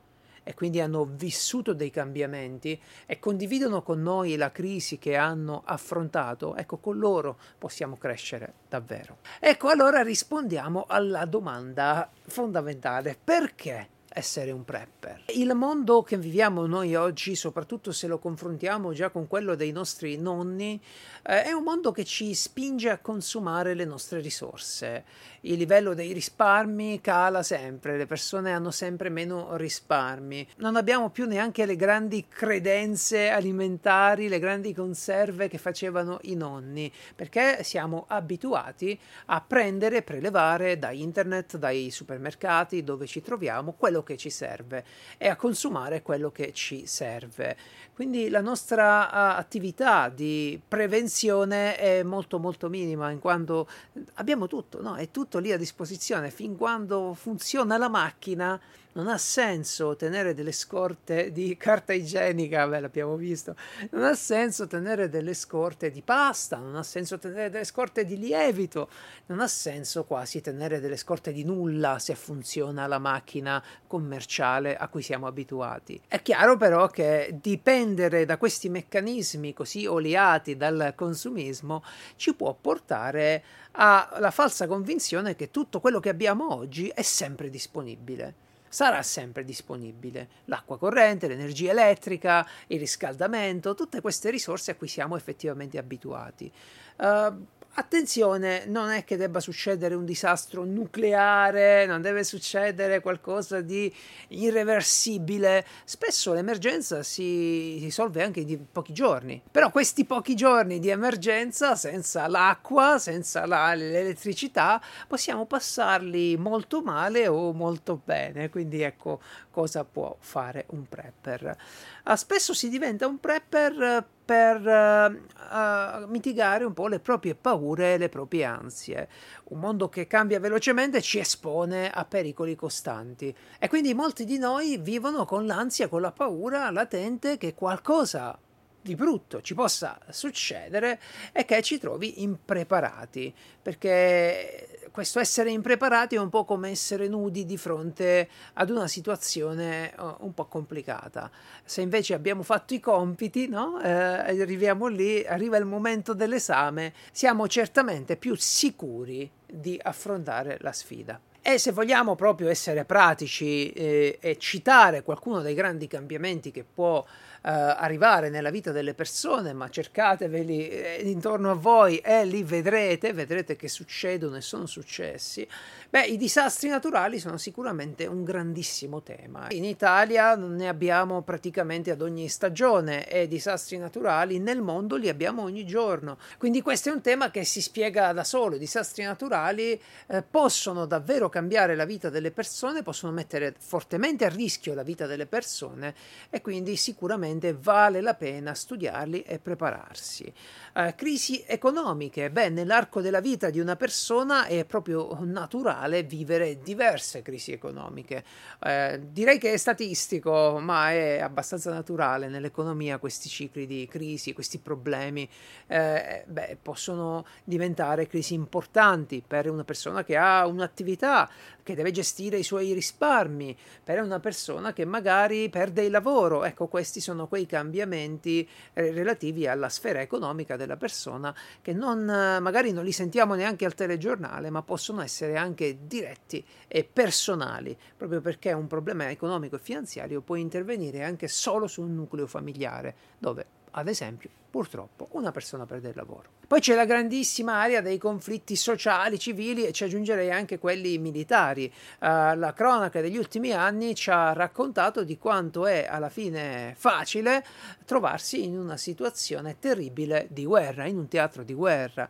e 0.48 0.54
quindi 0.54 0.80
hanno 0.80 1.04
vissuto 1.04 1.74
dei 1.74 1.90
cambiamenti 1.90 2.80
e 3.04 3.18
condividono 3.18 3.82
con 3.82 4.00
noi 4.00 4.34
la 4.36 4.50
crisi 4.50 4.96
che 4.96 5.14
hanno 5.14 5.60
affrontato, 5.66 6.56
ecco, 6.56 6.78
con 6.78 6.96
loro 6.96 7.38
possiamo 7.58 7.98
crescere 7.98 8.54
davvero. 8.66 9.18
Ecco, 9.40 9.68
allora 9.68 10.00
rispondiamo 10.00 10.86
alla 10.88 11.26
domanda 11.26 12.10
fondamentale, 12.28 13.14
perché 13.22 13.88
essere 14.18 14.50
un 14.50 14.64
prepper. 14.64 15.22
Il 15.34 15.54
mondo 15.54 16.02
che 16.02 16.18
viviamo 16.18 16.66
noi 16.66 16.96
oggi, 16.96 17.36
soprattutto 17.36 17.92
se 17.92 18.08
lo 18.08 18.18
confrontiamo 18.18 18.92
già 18.92 19.10
con 19.10 19.28
quello 19.28 19.54
dei 19.54 19.70
nostri 19.70 20.16
nonni, 20.16 20.80
eh, 21.22 21.44
è 21.44 21.52
un 21.52 21.62
mondo 21.62 21.92
che 21.92 22.04
ci 22.04 22.34
spinge 22.34 22.90
a 22.90 22.98
consumare 22.98 23.74
le 23.74 23.84
nostre 23.84 24.20
risorse. 24.20 25.04
Il 25.42 25.56
livello 25.56 25.94
dei 25.94 26.12
risparmi 26.12 27.00
cala 27.00 27.44
sempre, 27.44 27.96
le 27.96 28.06
persone 28.06 28.50
hanno 28.50 28.72
sempre 28.72 29.08
meno 29.08 29.56
risparmi. 29.56 30.46
Non 30.56 30.74
abbiamo 30.74 31.10
più 31.10 31.26
neanche 31.26 31.64
le 31.64 31.76
grandi 31.76 32.26
credenze 32.28 33.28
alimentari, 33.28 34.28
le 34.28 34.40
grandi 34.40 34.74
conserve 34.74 35.46
che 35.46 35.58
facevano 35.58 36.18
i 36.22 36.34
nonni, 36.34 36.92
perché 37.14 37.62
siamo 37.62 38.06
abituati 38.08 38.98
a 39.26 39.40
prendere 39.40 39.98
e 39.98 40.02
prelevare 40.02 40.76
da 40.76 40.90
internet, 40.90 41.56
dai 41.56 41.90
supermercati 41.90 42.82
dove 42.82 43.06
ci 43.06 43.22
troviamo 43.22 43.74
quello 43.74 44.02
che 44.02 44.07
ci 44.16 44.30
serve 44.30 44.84
e 45.18 45.28
a 45.28 45.36
consumare 45.36 46.02
quello 46.02 46.30
che 46.30 46.52
ci 46.52 46.86
serve. 46.86 47.56
Quindi 47.92 48.28
la 48.28 48.40
nostra 48.40 49.06
uh, 49.06 49.38
attività 49.38 50.08
di 50.08 50.60
prevenzione 50.66 51.76
è 51.76 52.02
molto 52.02 52.38
molto 52.38 52.68
minima 52.68 53.10
in 53.10 53.18
quanto 53.18 53.68
abbiamo 54.14 54.46
tutto, 54.46 54.80
no? 54.80 54.94
è 54.94 55.10
tutto 55.10 55.38
lì 55.38 55.52
a 55.52 55.56
disposizione 55.56 56.30
fin 56.30 56.56
quando 56.56 57.14
funziona 57.14 57.76
la 57.76 57.88
macchina 57.88 58.60
non 58.98 59.06
ha 59.06 59.16
senso 59.16 59.94
tenere 59.94 60.34
delle 60.34 60.50
scorte 60.50 61.30
di 61.30 61.56
carta 61.56 61.92
igienica, 61.92 62.66
beh, 62.66 62.80
l'abbiamo 62.80 63.14
visto, 63.14 63.54
non 63.90 64.02
ha 64.02 64.14
senso 64.14 64.66
tenere 64.66 65.08
delle 65.08 65.34
scorte 65.34 65.92
di 65.92 66.02
pasta, 66.02 66.56
non 66.56 66.74
ha 66.74 66.82
senso 66.82 67.16
tenere 67.16 67.48
delle 67.48 67.64
scorte 67.64 68.04
di 68.04 68.18
lievito, 68.18 68.90
non 69.26 69.38
ha 69.38 69.46
senso 69.46 70.02
quasi 70.02 70.40
tenere 70.40 70.80
delle 70.80 70.96
scorte 70.96 71.32
di 71.32 71.44
nulla 71.44 72.00
se 72.00 72.16
funziona 72.16 72.88
la 72.88 72.98
macchina 72.98 73.62
commerciale 73.86 74.76
a 74.76 74.88
cui 74.88 75.02
siamo 75.02 75.28
abituati. 75.28 76.00
È 76.08 76.20
chiaro 76.20 76.56
però 76.56 76.88
che 76.88 77.38
dipendere 77.40 78.24
da 78.24 78.36
questi 78.36 78.68
meccanismi 78.68 79.52
così 79.52 79.86
oliati 79.86 80.56
dal 80.56 80.94
consumismo 80.96 81.84
ci 82.16 82.34
può 82.34 82.52
portare 82.60 83.44
alla 83.72 84.32
falsa 84.32 84.66
convinzione 84.66 85.36
che 85.36 85.52
tutto 85.52 85.78
quello 85.78 86.00
che 86.00 86.08
abbiamo 86.08 86.52
oggi 86.52 86.88
è 86.88 87.02
sempre 87.02 87.48
disponibile 87.48 88.46
sarà 88.68 89.02
sempre 89.02 89.44
disponibile. 89.44 90.28
L'acqua 90.46 90.78
corrente, 90.78 91.28
l'energia 91.28 91.70
elettrica, 91.70 92.46
il 92.68 92.78
riscaldamento, 92.78 93.74
tutte 93.74 94.00
queste 94.00 94.30
risorse 94.30 94.72
a 94.72 94.74
cui 94.74 94.88
siamo 94.88 95.16
effettivamente 95.16 95.78
abituati. 95.78 96.50
Uh, 96.96 97.46
Attenzione, 97.74 98.64
non 98.66 98.90
è 98.90 99.04
che 99.04 99.16
debba 99.16 99.38
succedere 99.38 99.94
un 99.94 100.04
disastro 100.04 100.64
nucleare, 100.64 101.86
non 101.86 102.02
deve 102.02 102.24
succedere 102.24 103.00
qualcosa 103.00 103.60
di 103.60 103.94
irreversibile. 104.28 105.64
Spesso 105.84 106.32
l'emergenza 106.32 107.04
si 107.04 107.78
risolve 107.78 108.24
anche 108.24 108.40
in 108.40 108.64
pochi 108.72 108.92
giorni. 108.92 109.40
Però 109.48 109.70
questi 109.70 110.04
pochi 110.04 110.34
giorni 110.34 110.80
di 110.80 110.88
emergenza, 110.88 111.76
senza 111.76 112.26
l'acqua, 112.26 112.98
senza 112.98 113.46
la, 113.46 113.72
l'elettricità, 113.74 114.82
possiamo 115.06 115.46
passarli 115.46 116.36
molto 116.36 116.82
male 116.82 117.28
o 117.28 117.52
molto 117.52 118.00
bene. 118.04 118.50
Quindi 118.50 118.82
ecco 118.82 119.20
cosa 119.52 119.84
può 119.84 120.16
fare 120.18 120.64
un 120.70 120.88
prepper. 120.88 121.56
Uh, 122.04 122.16
spesso 122.16 122.52
si 122.54 122.68
diventa 122.68 123.06
un 123.06 123.20
prepper 123.20 124.16
per 124.28 124.60
uh, 124.60 126.06
mitigare 126.06 126.64
un 126.64 126.74
po' 126.74 126.86
le 126.86 127.00
proprie 127.00 127.34
paure 127.34 127.94
e 127.94 127.96
le 127.96 128.10
proprie 128.10 128.44
ansie. 128.44 129.08
Un 129.44 129.58
mondo 129.58 129.88
che 129.88 130.06
cambia 130.06 130.38
velocemente 130.38 131.00
ci 131.00 131.18
espone 131.18 131.90
a 131.90 132.04
pericoli 132.04 132.54
costanti 132.54 133.34
e 133.58 133.68
quindi 133.68 133.94
molti 133.94 134.26
di 134.26 134.36
noi 134.36 134.76
vivono 134.76 135.24
con 135.24 135.46
l'ansia, 135.46 135.88
con 135.88 136.02
la 136.02 136.12
paura 136.12 136.70
latente 136.70 137.38
che 137.38 137.54
qualcosa 137.54 138.38
di 138.80 138.94
brutto 138.94 139.40
ci 139.42 139.54
possa 139.54 139.98
succedere 140.10 141.00
e 141.32 141.44
che 141.44 141.62
ci 141.62 141.78
trovi 141.78 142.22
impreparati, 142.22 143.34
perché 143.60 144.88
questo 144.90 145.20
essere 145.20 145.50
impreparati 145.50 146.16
è 146.16 146.18
un 146.18 146.28
po' 146.28 146.44
come 146.44 146.70
essere 146.70 147.06
nudi 147.08 147.44
di 147.44 147.56
fronte 147.56 148.28
ad 148.54 148.70
una 148.70 148.88
situazione 148.88 149.92
uh, 149.96 150.16
un 150.20 150.34
po' 150.34 150.46
complicata. 150.46 151.30
Se 151.64 151.82
invece 151.82 152.14
abbiamo 152.14 152.42
fatto 152.42 152.74
i 152.74 152.80
compiti, 152.80 153.48
no? 153.48 153.80
eh, 153.80 153.90
arriviamo 153.90 154.86
lì, 154.86 155.24
arriva 155.24 155.56
il 155.56 155.66
momento 155.66 156.14
dell'esame, 156.14 156.94
siamo 157.12 157.46
certamente 157.46 158.16
più 158.16 158.34
sicuri 158.34 159.30
di 159.46 159.78
affrontare 159.80 160.58
la 160.60 160.72
sfida. 160.72 161.20
E 161.50 161.56
se 161.56 161.72
vogliamo 161.72 162.14
proprio 162.14 162.50
essere 162.50 162.84
pratici 162.84 163.72
eh, 163.72 164.18
e 164.20 164.36
citare 164.36 165.02
qualcuno 165.02 165.40
dei 165.40 165.54
grandi 165.54 165.86
cambiamenti 165.86 166.50
che 166.50 166.62
può 166.62 167.02
arrivare 167.40 168.28
nella 168.28 168.50
vita 168.50 168.72
delle 168.72 168.92
persone, 168.92 169.54
ma 169.54 169.70
cercateveli 169.70 170.68
eh, 170.68 171.00
intorno 171.04 171.52
a 171.52 171.54
voi 171.54 171.96
e 171.98 172.26
li 172.26 172.42
vedrete, 172.42 173.12
vedrete 173.14 173.56
che 173.56 173.68
succedono 173.68 174.36
e 174.36 174.40
sono 174.42 174.66
successi. 174.66 175.48
Beh, 175.88 176.04
i 176.04 176.18
disastri 176.18 176.68
naturali 176.68 177.18
sono 177.18 177.38
sicuramente 177.38 178.04
un 178.06 178.24
grandissimo 178.24 179.02
tema. 179.02 179.46
In 179.50 179.64
Italia 179.64 180.34
ne 180.34 180.68
abbiamo 180.68 181.22
praticamente 181.22 181.90
ad 181.90 182.02
ogni 182.02 182.28
stagione 182.28 183.08
e 183.08 183.28
disastri 183.28 183.78
naturali 183.78 184.38
nel 184.38 184.60
mondo 184.60 184.96
li 184.96 185.08
abbiamo 185.08 185.42
ogni 185.42 185.64
giorno. 185.64 186.18
Quindi 186.36 186.60
questo 186.60 186.90
è 186.90 186.92
un 186.92 187.00
tema 187.00 187.30
che 187.30 187.44
si 187.44 187.62
spiega 187.62 188.12
da 188.12 188.24
solo. 188.24 188.56
I 188.56 188.58
disastri 188.58 189.04
naturali 189.04 189.80
eh, 190.08 190.22
possono 190.22 190.84
davvero 190.84 191.28
cambiare 191.28 191.37
la 191.74 191.84
vita 191.84 192.10
delle 192.10 192.30
persone, 192.30 192.82
possono 192.82 193.12
mettere 193.12 193.54
fortemente 193.58 194.24
a 194.24 194.28
rischio 194.28 194.74
la 194.74 194.82
vita 194.82 195.06
delle 195.06 195.26
persone 195.26 195.94
e 196.30 196.40
quindi 196.40 196.76
sicuramente 196.76 197.54
vale 197.54 198.00
la 198.00 198.14
pena 198.14 198.54
studiarli 198.54 199.22
e 199.22 199.38
prepararsi. 199.38 200.32
Eh, 200.74 200.94
crisi 200.96 201.44
economiche. 201.46 202.30
Beh, 202.30 202.48
nell'arco 202.48 203.00
della 203.00 203.20
vita 203.20 203.50
di 203.50 203.60
una 203.60 203.76
persona 203.76 204.46
è 204.46 204.64
proprio 204.64 205.16
naturale 205.22 206.02
vivere 206.02 206.58
diverse 206.58 207.22
crisi 207.22 207.52
economiche. 207.52 208.24
Eh, 208.62 209.00
direi 209.10 209.38
che 209.38 209.52
è 209.52 209.56
statistico, 209.56 210.58
ma 210.60 210.90
è 210.90 211.20
abbastanza 211.20 211.72
naturale 211.72 212.28
nell'economia 212.28 212.98
questi 212.98 213.28
cicli 213.28 213.66
di 213.66 213.86
crisi, 213.88 214.32
questi 214.32 214.58
problemi 214.58 215.28
eh, 215.66 216.24
beh, 216.26 216.58
possono 216.62 217.26
diventare 217.44 218.06
crisi 218.06 218.34
importanti 218.34 219.22
per 219.26 219.48
una 219.50 219.64
persona 219.64 220.04
che 220.04 220.16
ha 220.16 220.46
un'attività, 220.46 221.27
che 221.62 221.74
deve 221.74 221.90
gestire 221.90 222.38
i 222.38 222.42
suoi 222.42 222.72
risparmi, 222.72 223.56
per 223.84 224.00
una 224.00 224.20
persona 224.20 224.72
che 224.72 224.84
magari 224.84 225.48
perde 225.50 225.84
il 225.84 225.90
lavoro. 225.90 226.44
Ecco, 226.44 226.66
questi 226.66 227.00
sono 227.00 227.26
quei 227.28 227.46
cambiamenti 227.46 228.48
eh, 228.72 228.90
relativi 228.92 229.46
alla 229.46 229.68
sfera 229.68 230.00
economica 230.00 230.56
della 230.56 230.76
persona 230.76 231.34
che 231.60 231.72
non, 231.72 232.04
magari 232.04 232.72
non 232.72 232.84
li 232.84 232.92
sentiamo 232.92 233.34
neanche 233.34 233.64
al 233.64 233.74
telegiornale, 233.74 234.50
ma 234.50 234.62
possono 234.62 235.02
essere 235.02 235.36
anche 235.36 235.78
diretti 235.86 236.44
e 236.66 236.88
personali, 236.90 237.76
proprio 237.96 238.20
perché 238.20 238.52
un 238.52 238.66
problema 238.66 239.10
economico 239.10 239.56
e 239.56 239.60
finanziario 239.60 240.22
può 240.22 240.36
intervenire 240.36 241.02
anche 241.02 241.28
solo 241.28 241.66
su 241.66 241.82
un 241.82 241.94
nucleo 241.94 242.26
familiare, 242.26 242.94
dove 243.18 243.57
ad 243.78 243.88
esempio, 243.88 244.30
purtroppo, 244.50 245.08
una 245.12 245.30
persona 245.30 245.66
perde 245.66 245.88
il 245.88 245.96
lavoro. 245.96 246.36
Poi 246.46 246.60
c'è 246.60 246.74
la 246.74 246.86
grandissima 246.86 247.60
area 247.60 247.80
dei 247.80 247.98
conflitti 247.98 248.56
sociali, 248.56 249.18
civili 249.18 249.66
e 249.66 249.72
ci 249.72 249.84
aggiungerei 249.84 250.30
anche 250.30 250.58
quelli 250.58 250.96
militari. 250.96 251.66
Uh, 252.00 252.34
la 252.34 252.52
cronaca 252.56 253.00
degli 253.00 253.18
ultimi 253.18 253.52
anni 253.52 253.94
ci 253.94 254.10
ha 254.10 254.32
raccontato 254.32 255.04
di 255.04 255.18
quanto 255.18 255.66
è 255.66 255.86
alla 255.88 256.08
fine 256.08 256.74
facile 256.76 257.44
trovarsi 257.84 258.44
in 258.44 258.58
una 258.58 258.78
situazione 258.78 259.58
terribile 259.58 260.26
di 260.30 260.46
guerra, 260.46 260.86
in 260.86 260.96
un 260.96 261.08
teatro 261.08 261.42
di 261.42 261.52
guerra. 261.52 262.08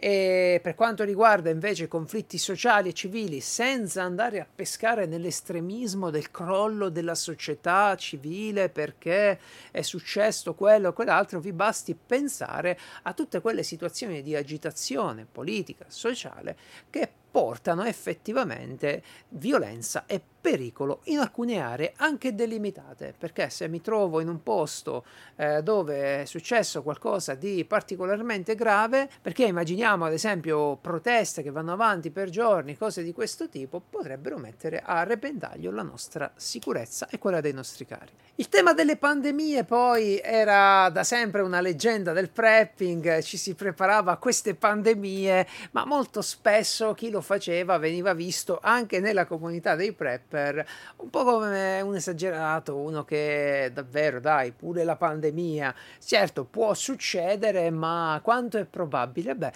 E 0.00 0.60
per 0.62 0.76
quanto 0.76 1.02
riguarda 1.02 1.50
invece 1.50 1.88
conflitti 1.88 2.38
sociali 2.38 2.90
e 2.90 2.92
civili, 2.92 3.40
senza 3.40 4.04
andare 4.04 4.38
a 4.38 4.46
pescare 4.46 5.06
nell'estremismo 5.06 6.10
del 6.10 6.30
crollo 6.30 6.88
della 6.88 7.16
società 7.16 7.96
civile 7.96 8.68
perché 8.68 9.40
è 9.72 9.82
successo 9.82 10.54
quello 10.54 10.90
o 10.90 10.92
quell'altro, 10.92 11.40
vi 11.40 11.52
basti 11.52 11.96
pensare 11.96 12.78
a 13.02 13.12
tutte 13.12 13.40
quelle 13.40 13.64
situazioni 13.64 14.22
di 14.22 14.36
agitazione 14.36 15.26
politica, 15.30 15.86
sociale 15.88 16.56
che 16.90 17.10
portano 17.28 17.82
effettivamente 17.82 19.02
violenza 19.30 20.06
e 20.06 20.22
pericolo 20.40 21.00
in 21.04 21.18
alcune 21.18 21.60
aree 21.60 21.92
anche 21.96 22.34
delimitate, 22.34 23.14
perché 23.16 23.50
se 23.50 23.68
mi 23.68 23.80
trovo 23.80 24.20
in 24.20 24.28
un 24.28 24.42
posto 24.42 25.04
eh, 25.36 25.62
dove 25.62 26.22
è 26.22 26.24
successo 26.24 26.82
qualcosa 26.82 27.34
di 27.34 27.64
particolarmente 27.64 28.54
grave, 28.54 29.08
perché 29.20 29.44
immaginiamo 29.44 30.04
ad 30.04 30.12
esempio 30.12 30.76
proteste 30.76 31.42
che 31.42 31.50
vanno 31.50 31.72
avanti 31.72 32.10
per 32.10 32.30
giorni, 32.30 32.76
cose 32.76 33.02
di 33.02 33.12
questo 33.12 33.48
tipo, 33.48 33.80
potrebbero 33.80 34.38
mettere 34.38 34.82
a 34.84 35.02
repentaglio 35.02 35.70
la 35.70 35.82
nostra 35.82 36.30
sicurezza 36.36 37.08
e 37.10 37.18
quella 37.18 37.40
dei 37.40 37.52
nostri 37.52 37.84
cari. 37.86 38.12
Il 38.36 38.48
tema 38.48 38.72
delle 38.72 38.96
pandemie 38.96 39.64
poi 39.64 40.20
era 40.22 40.88
da 40.90 41.02
sempre 41.02 41.42
una 41.42 41.60
leggenda 41.60 42.12
del 42.12 42.30
prepping, 42.30 43.20
ci 43.22 43.36
si 43.36 43.54
preparava 43.54 44.12
a 44.12 44.16
queste 44.16 44.54
pandemie, 44.54 45.46
ma 45.72 45.84
molto 45.84 46.22
spesso 46.22 46.94
chi 46.94 47.10
lo 47.10 47.20
faceva 47.20 47.78
veniva 47.78 48.14
visto 48.14 48.58
anche 48.62 49.00
nella 49.00 49.26
comunità 49.26 49.74
dei 49.74 49.92
prepper 50.28 50.66
un 50.96 51.10
po' 51.10 51.24
come 51.24 51.80
un 51.80 51.94
esagerato, 51.94 52.76
uno 52.76 53.04
che 53.04 53.70
davvero 53.72 54.20
dai, 54.20 54.52
pure 54.52 54.84
la 54.84 54.96
pandemia, 54.96 55.74
certo 55.98 56.44
può 56.44 56.74
succedere, 56.74 57.70
ma 57.70 58.20
quanto 58.22 58.58
è 58.58 58.64
probabile? 58.64 59.34
Beh, 59.34 59.52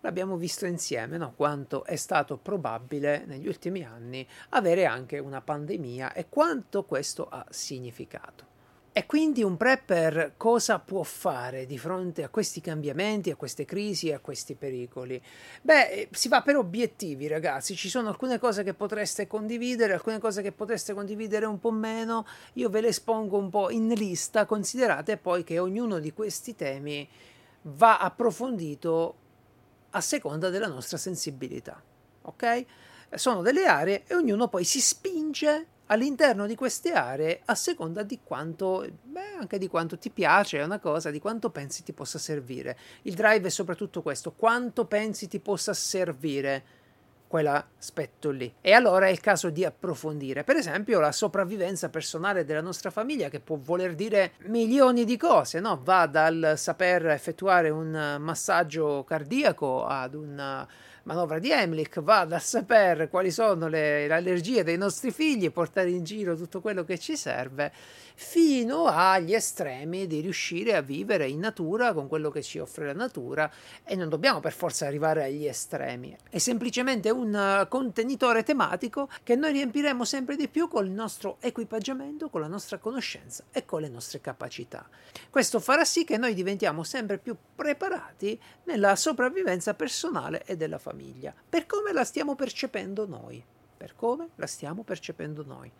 l'abbiamo 0.00 0.36
visto 0.36 0.64
insieme, 0.64 1.16
no? 1.16 1.34
quanto 1.36 1.84
è 1.84 1.96
stato 1.96 2.36
probabile 2.36 3.24
negli 3.26 3.48
ultimi 3.48 3.84
anni 3.84 4.26
avere 4.50 4.86
anche 4.86 5.18
una 5.18 5.40
pandemia 5.40 6.12
e 6.12 6.28
quanto 6.28 6.84
questo 6.84 7.28
ha 7.28 7.44
significato. 7.50 8.51
E 8.94 9.06
quindi 9.06 9.42
un 9.42 9.56
prepper 9.56 10.34
cosa 10.36 10.78
può 10.78 11.02
fare 11.02 11.64
di 11.64 11.78
fronte 11.78 12.24
a 12.24 12.28
questi 12.28 12.60
cambiamenti, 12.60 13.30
a 13.30 13.36
queste 13.36 13.64
crisi, 13.64 14.12
a 14.12 14.18
questi 14.18 14.54
pericoli? 14.54 15.18
Beh, 15.62 15.88
eh, 15.88 16.08
si 16.12 16.28
va 16.28 16.42
per 16.42 16.56
obiettivi, 16.56 17.26
ragazzi. 17.26 17.74
Ci 17.74 17.88
sono 17.88 18.08
alcune 18.08 18.38
cose 18.38 18.62
che 18.62 18.74
potreste 18.74 19.26
condividere, 19.26 19.94
alcune 19.94 20.18
cose 20.18 20.42
che 20.42 20.52
potreste 20.52 20.92
condividere 20.92 21.46
un 21.46 21.58
po' 21.58 21.70
meno. 21.70 22.26
Io 22.54 22.68
ve 22.68 22.82
le 22.82 22.88
espongo 22.88 23.38
un 23.38 23.48
po' 23.48 23.70
in 23.70 23.88
lista. 23.94 24.44
Considerate 24.44 25.16
poi 25.16 25.42
che 25.42 25.58
ognuno 25.58 25.98
di 25.98 26.12
questi 26.12 26.54
temi 26.54 27.08
va 27.62 27.98
approfondito 27.98 29.14
a 29.88 30.02
seconda 30.02 30.50
della 30.50 30.68
nostra 30.68 30.98
sensibilità. 30.98 31.82
Ok? 32.24 32.64
Sono 33.14 33.40
delle 33.40 33.64
aree 33.64 34.04
e 34.06 34.14
ognuno 34.14 34.48
poi 34.48 34.64
si 34.64 34.82
spinge 34.82 35.68
all'interno 35.86 36.46
di 36.46 36.54
queste 36.54 36.92
aree 36.92 37.42
a 37.44 37.54
seconda 37.54 38.02
di 38.02 38.20
quanto, 38.22 38.86
beh, 39.02 39.36
anche 39.38 39.58
di 39.58 39.68
quanto 39.68 39.98
ti 39.98 40.10
piace, 40.10 40.58
è 40.58 40.64
una 40.64 40.78
cosa, 40.78 41.10
di 41.10 41.20
quanto 41.20 41.50
pensi 41.50 41.82
ti 41.82 41.92
possa 41.92 42.18
servire. 42.18 42.78
Il 43.02 43.14
drive 43.14 43.46
è 43.46 43.50
soprattutto 43.50 44.02
questo, 44.02 44.32
quanto 44.32 44.86
pensi 44.86 45.28
ti 45.28 45.40
possa 45.40 45.74
servire 45.74 46.80
quell'aspetto 47.32 48.30
lì. 48.30 48.54
E 48.60 48.72
allora 48.72 49.06
è 49.06 49.10
il 49.10 49.20
caso 49.20 49.48
di 49.48 49.64
approfondire, 49.64 50.44
per 50.44 50.56
esempio, 50.56 51.00
la 51.00 51.12
sopravvivenza 51.12 51.88
personale 51.88 52.44
della 52.44 52.60
nostra 52.60 52.90
famiglia, 52.90 53.30
che 53.30 53.40
può 53.40 53.56
voler 53.56 53.94
dire 53.94 54.32
milioni 54.44 55.04
di 55.06 55.16
cose, 55.16 55.58
no? 55.58 55.80
Va 55.82 56.04
dal 56.06 56.54
saper 56.56 57.06
effettuare 57.06 57.70
un 57.70 58.16
massaggio 58.20 59.02
cardiaco 59.04 59.86
ad 59.86 60.14
un 60.14 60.66
manovra 61.04 61.38
di 61.38 61.50
Emlich 61.50 62.00
va 62.00 62.20
a 62.20 62.38
sapere 62.38 63.08
quali 63.08 63.30
sono 63.30 63.68
le, 63.68 64.06
le 64.06 64.14
allergie 64.14 64.62
dei 64.62 64.76
nostri 64.76 65.10
figli 65.10 65.50
portare 65.50 65.90
in 65.90 66.04
giro 66.04 66.36
tutto 66.36 66.60
quello 66.60 66.84
che 66.84 66.98
ci 66.98 67.16
serve, 67.16 67.72
fino 68.14 68.86
agli 68.86 69.34
estremi 69.34 70.06
di 70.06 70.20
riuscire 70.20 70.74
a 70.74 70.80
vivere 70.80 71.28
in 71.28 71.40
natura 71.40 71.92
con 71.92 72.08
quello 72.08 72.30
che 72.30 72.42
ci 72.42 72.58
offre 72.58 72.86
la 72.86 72.92
natura 72.92 73.50
e 73.84 73.94
non 73.94 74.08
dobbiamo 74.08 74.40
per 74.40 74.52
forza 74.52 74.86
arrivare 74.86 75.24
agli 75.24 75.46
estremi. 75.46 76.16
È 76.28 76.38
semplicemente 76.38 77.10
un 77.10 77.66
contenitore 77.68 78.42
tematico 78.42 79.08
che 79.22 79.36
noi 79.36 79.52
riempiremo 79.52 80.04
sempre 80.04 80.36
di 80.36 80.48
più 80.48 80.68
con 80.68 80.84
il 80.84 80.92
nostro 80.92 81.36
equipaggiamento, 81.40 82.28
con 82.28 82.40
la 82.40 82.46
nostra 82.46 82.78
conoscenza 82.78 83.44
e 83.50 83.64
con 83.64 83.80
le 83.80 83.88
nostre 83.88 84.20
capacità. 84.20 84.88
Questo 85.30 85.60
farà 85.60 85.84
sì 85.84 86.04
che 86.04 86.16
noi 86.16 86.34
diventiamo 86.34 86.82
sempre 86.82 87.18
più 87.18 87.36
preparati 87.54 88.38
nella 88.64 88.96
sopravvivenza 88.96 89.74
personale 89.74 90.44
e 90.44 90.56
della 90.56 90.78
famiglia, 90.78 91.34
per 91.48 91.66
come 91.66 91.92
la 91.92 92.04
stiamo 92.04 92.34
percependo 92.34 93.06
noi, 93.06 93.42
per 93.76 93.94
come 93.94 94.28
la 94.36 94.46
stiamo 94.46 94.82
percependo 94.82 95.44
noi, 95.44 95.70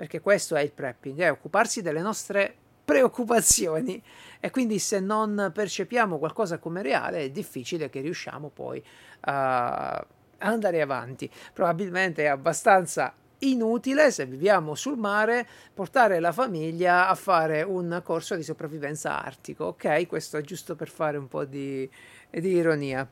perché 0.00 0.22
questo 0.22 0.56
è 0.56 0.62
il 0.62 0.72
prepping, 0.72 1.18
è 1.18 1.30
occuparsi 1.30 1.82
delle 1.82 2.00
nostre 2.00 2.54
preoccupazioni 2.86 4.02
e 4.40 4.50
quindi 4.50 4.78
se 4.78 4.98
non 4.98 5.50
percepiamo 5.52 6.16
qualcosa 6.18 6.56
come 6.56 6.80
reale 6.80 7.18
è 7.18 7.30
difficile 7.30 7.90
che 7.90 8.00
riusciamo 8.00 8.48
poi 8.48 8.82
a 9.20 10.02
andare 10.38 10.80
avanti. 10.80 11.30
Probabilmente 11.52 12.22
è 12.22 12.28
abbastanza 12.28 13.12
inutile 13.40 14.10
se 14.10 14.24
viviamo 14.24 14.74
sul 14.74 14.96
mare 14.96 15.46
portare 15.74 16.18
la 16.18 16.32
famiglia 16.32 17.06
a 17.06 17.14
fare 17.14 17.60
un 17.60 18.00
corso 18.02 18.36
di 18.36 18.42
sopravvivenza 18.42 19.22
artico, 19.22 19.66
ok? 19.66 20.06
Questo 20.06 20.38
è 20.38 20.40
giusto 20.40 20.76
per 20.76 20.88
fare 20.88 21.18
un 21.18 21.28
po' 21.28 21.44
di, 21.44 21.86
di 22.30 22.48
ironia. 22.48 23.06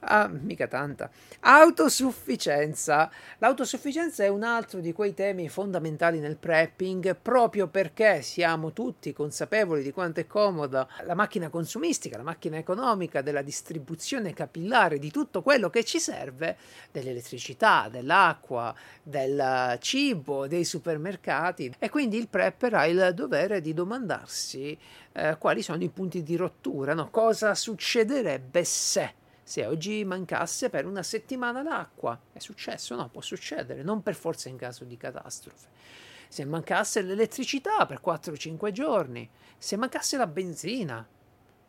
Ah, 0.00 0.28
mica 0.28 0.68
tanta. 0.68 1.10
Autosufficienza. 1.40 3.10
L'autosufficienza 3.38 4.22
è 4.22 4.28
un 4.28 4.44
altro 4.44 4.78
di 4.78 4.92
quei 4.92 5.12
temi 5.12 5.48
fondamentali 5.48 6.20
nel 6.20 6.36
prepping, 6.36 7.16
proprio 7.20 7.66
perché 7.66 8.22
siamo 8.22 8.72
tutti 8.72 9.12
consapevoli 9.12 9.82
di 9.82 9.90
quanto 9.90 10.20
è 10.20 10.26
comoda 10.28 10.86
la 11.02 11.16
macchina 11.16 11.48
consumistica, 11.48 12.16
la 12.16 12.22
macchina 12.22 12.58
economica, 12.58 13.22
della 13.22 13.42
distribuzione 13.42 14.32
capillare 14.32 15.00
di 15.00 15.10
tutto 15.10 15.42
quello 15.42 15.68
che 15.68 15.84
ci 15.84 15.98
serve, 15.98 16.56
dell'elettricità, 16.92 17.88
dell'acqua, 17.90 18.72
del 19.02 19.78
cibo, 19.80 20.46
dei 20.46 20.64
supermercati. 20.64 21.74
E 21.76 21.90
quindi 21.90 22.18
il 22.18 22.28
prepper 22.28 22.74
ha 22.74 22.86
il 22.86 23.12
dovere 23.14 23.60
di 23.60 23.74
domandarsi 23.74 24.78
eh, 25.12 25.36
quali 25.38 25.60
sono 25.60 25.82
i 25.82 25.88
punti 25.88 26.22
di 26.22 26.36
rottura, 26.36 26.94
no? 26.94 27.10
cosa 27.10 27.56
succederebbe 27.56 28.62
se 28.62 29.14
se 29.48 29.64
oggi 29.64 30.04
mancasse 30.04 30.68
per 30.68 30.84
una 30.84 31.02
settimana 31.02 31.62
l'acqua. 31.62 32.20
È 32.34 32.38
successo? 32.38 32.94
No, 32.94 33.08
può 33.08 33.22
succedere, 33.22 33.82
non 33.82 34.02
per 34.02 34.14
forza 34.14 34.50
in 34.50 34.58
caso 34.58 34.84
di 34.84 34.98
catastrofe. 34.98 35.68
Se 36.28 36.44
mancasse 36.44 37.00
l'elettricità 37.00 37.86
per 37.86 38.02
4-5 38.04 38.70
giorni, 38.72 39.26
se 39.56 39.76
mancasse 39.76 40.18
la 40.18 40.26
benzina, 40.26 41.08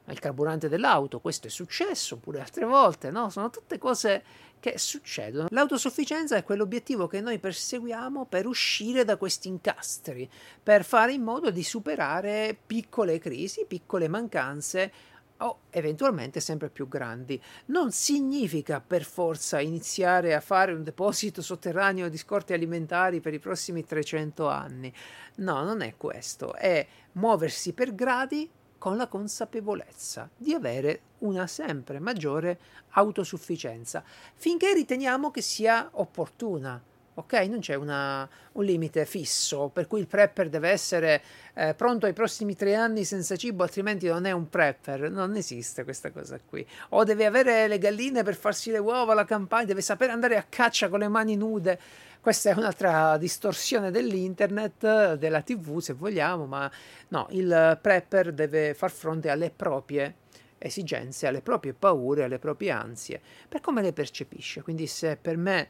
il 0.08 0.20
carburante 0.20 0.68
dell'auto, 0.68 1.22
questo 1.22 1.48
è 1.48 1.50
successo 1.50 2.18
pure 2.18 2.42
altre 2.42 2.66
volte, 2.66 3.12
no? 3.12 3.30
Sono 3.30 3.50
tutte 3.50 3.78
cose 3.78 4.24
che 4.60 4.78
succedono. 4.78 5.48
L'autosufficienza 5.50 6.36
è 6.36 6.44
quell'obiettivo 6.44 7.08
che 7.08 7.22
noi 7.22 7.40
perseguiamo 7.40 8.26
per 8.26 8.46
uscire 8.46 9.06
da 9.06 9.16
questi 9.16 9.48
incastri, 9.48 10.30
per 10.62 10.84
fare 10.84 11.14
in 11.14 11.22
modo 11.22 11.50
di 11.50 11.64
superare 11.64 12.58
piccole 12.66 13.20
crisi, 13.20 13.64
piccole 13.66 14.10
mancanze 14.10 14.92
o 15.39 15.60
eventualmente 15.69 16.39
sempre 16.39 16.69
più 16.69 16.88
grandi. 16.88 17.41
Non 17.65 17.91
significa 17.91 18.81
per 18.81 19.03
forza 19.03 19.60
iniziare 19.60 20.34
a 20.34 20.41
fare 20.41 20.74
un 20.74 20.84
deposito 20.84 21.41
sotterraneo 21.41 22.10
di 22.10 22.17
scorte 22.17 22.53
alimentari 22.53 23.19
per 23.19 23.34
i 23.34 23.39
prossimi 23.39 23.86
300 23.86 24.48
anni. 24.48 24.93
No, 25.36 25.63
non 25.63 25.81
è 25.81 25.96
questo, 25.98 26.53
è 26.53 26.86
muoversi 27.13 27.74
per 27.74 27.96
gradi 27.96 28.50
con 28.77 28.96
la 28.96 29.08
consapevolezza 29.08 30.29
di 30.36 30.53
avere 30.53 31.01
una 31.19 31.48
sempre 31.48 32.00
maggiore 32.00 32.60
autosufficienza, 32.91 34.03
finché 34.36 34.74
riteniamo 34.74 35.31
che 35.31 35.41
sia 35.41 35.89
opportuna 35.91 36.81
ok? 37.20 37.34
Non 37.48 37.60
c'è 37.60 37.76
una, 37.76 38.28
un 38.54 38.64
limite 38.64 39.06
fisso 39.06 39.70
per 39.72 39.88
cui 39.88 40.00
il 40.00 40.08
prepper 40.08 40.50
deve 40.50 40.70
essere 40.70 41.22
eh, 41.54 41.74
pronto 41.74 42.06
ai 42.06 42.14
prossimi 42.14 42.56
tre 42.56 42.76
anni 42.76 43.04
senza 43.04 43.36
cibo, 43.36 43.64
altrimenti 43.64 44.08
non 44.08 44.26
è 44.26 44.32
un 44.32 44.50
prepper. 44.50 45.10
Non 45.12 45.36
esiste 45.36 45.84
questa 45.84 46.12
cosa 46.12 46.40
qui. 46.44 46.66
O 46.90 47.04
deve 47.04 47.26
avere 47.26 47.68
le 47.68 47.78
galline 47.78 48.24
per 48.24 48.36
farsi 48.36 48.72
le 48.72 48.80
uova, 48.80 49.14
la 49.14 49.26
campagna, 49.26 49.66
deve 49.66 49.82
sapere 49.82 50.12
andare 50.12 50.38
a 50.38 50.46
caccia 50.48 50.90
con 50.90 51.00
le 51.00 51.08
mani 51.08 51.36
nude. 51.36 51.80
Questa 52.22 52.50
è 52.50 52.54
un'altra 52.54 53.18
distorsione 53.18 53.92
dell'internet, 53.92 55.14
della 55.14 55.42
TV 55.42 55.80
se 55.80 55.94
vogliamo, 55.94 56.46
ma 56.46 56.70
no, 57.10 57.28
il 57.32 57.80
prepper 57.82 58.34
deve 58.34 58.74
far 58.74 58.92
fronte 58.92 59.30
alle 59.30 59.52
proprie 59.52 60.16
esigenze, 60.58 61.28
alle 61.28 61.42
proprie 61.42 61.74
paure, 61.74 62.24
alle 62.24 62.38
proprie 62.38 62.72
ansie, 62.72 63.22
per 63.48 63.62
come 63.62 63.82
le 63.82 63.94
percepisce. 63.94 64.62
Quindi 64.62 64.86
se 64.86 65.16
per 65.16 65.38
me 65.38 65.68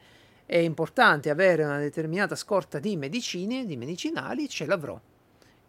è 0.49 0.57
importante 0.57 1.29
avere 1.29 1.63
una 1.63 1.77
determinata 1.77 2.33
scorta 2.33 2.79
di 2.79 2.97
medicine, 2.97 3.67
di 3.67 3.77
medicinali, 3.77 4.49
ce 4.49 4.65
l'avrò. 4.65 4.99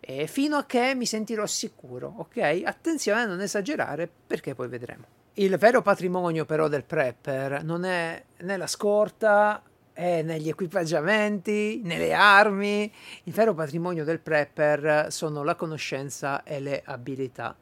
E 0.01 0.27
fino 0.27 0.57
a 0.57 0.65
che 0.65 0.95
mi 0.95 1.05
sentirò 1.05 1.45
sicuro, 1.45 2.15
ok? 2.17 2.63
Attenzione 2.65 3.21
a 3.21 3.27
non 3.27 3.43
esagerare 3.43 4.09
perché 4.27 4.55
poi 4.55 4.69
vedremo. 4.69 5.05
Il 5.35 5.55
vero 5.59 5.83
patrimonio 5.83 6.47
però 6.47 6.69
del 6.69 6.85
prepper 6.85 7.63
non 7.63 7.85
è 7.85 8.25
né 8.39 8.57
la 8.57 8.67
scorta, 8.67 9.63
è 9.93 10.23
negli 10.23 10.49
equipaggiamenti, 10.49 11.83
nelle 11.85 12.15
armi. 12.15 12.91
Il 13.25 13.35
vero 13.35 13.53
patrimonio 13.53 14.03
del 14.03 14.21
prepper 14.21 15.13
sono 15.13 15.45
la 15.45 15.57
conoscenza 15.57 16.43
e 16.43 16.59
le 16.59 16.81
abilità. 16.83 17.55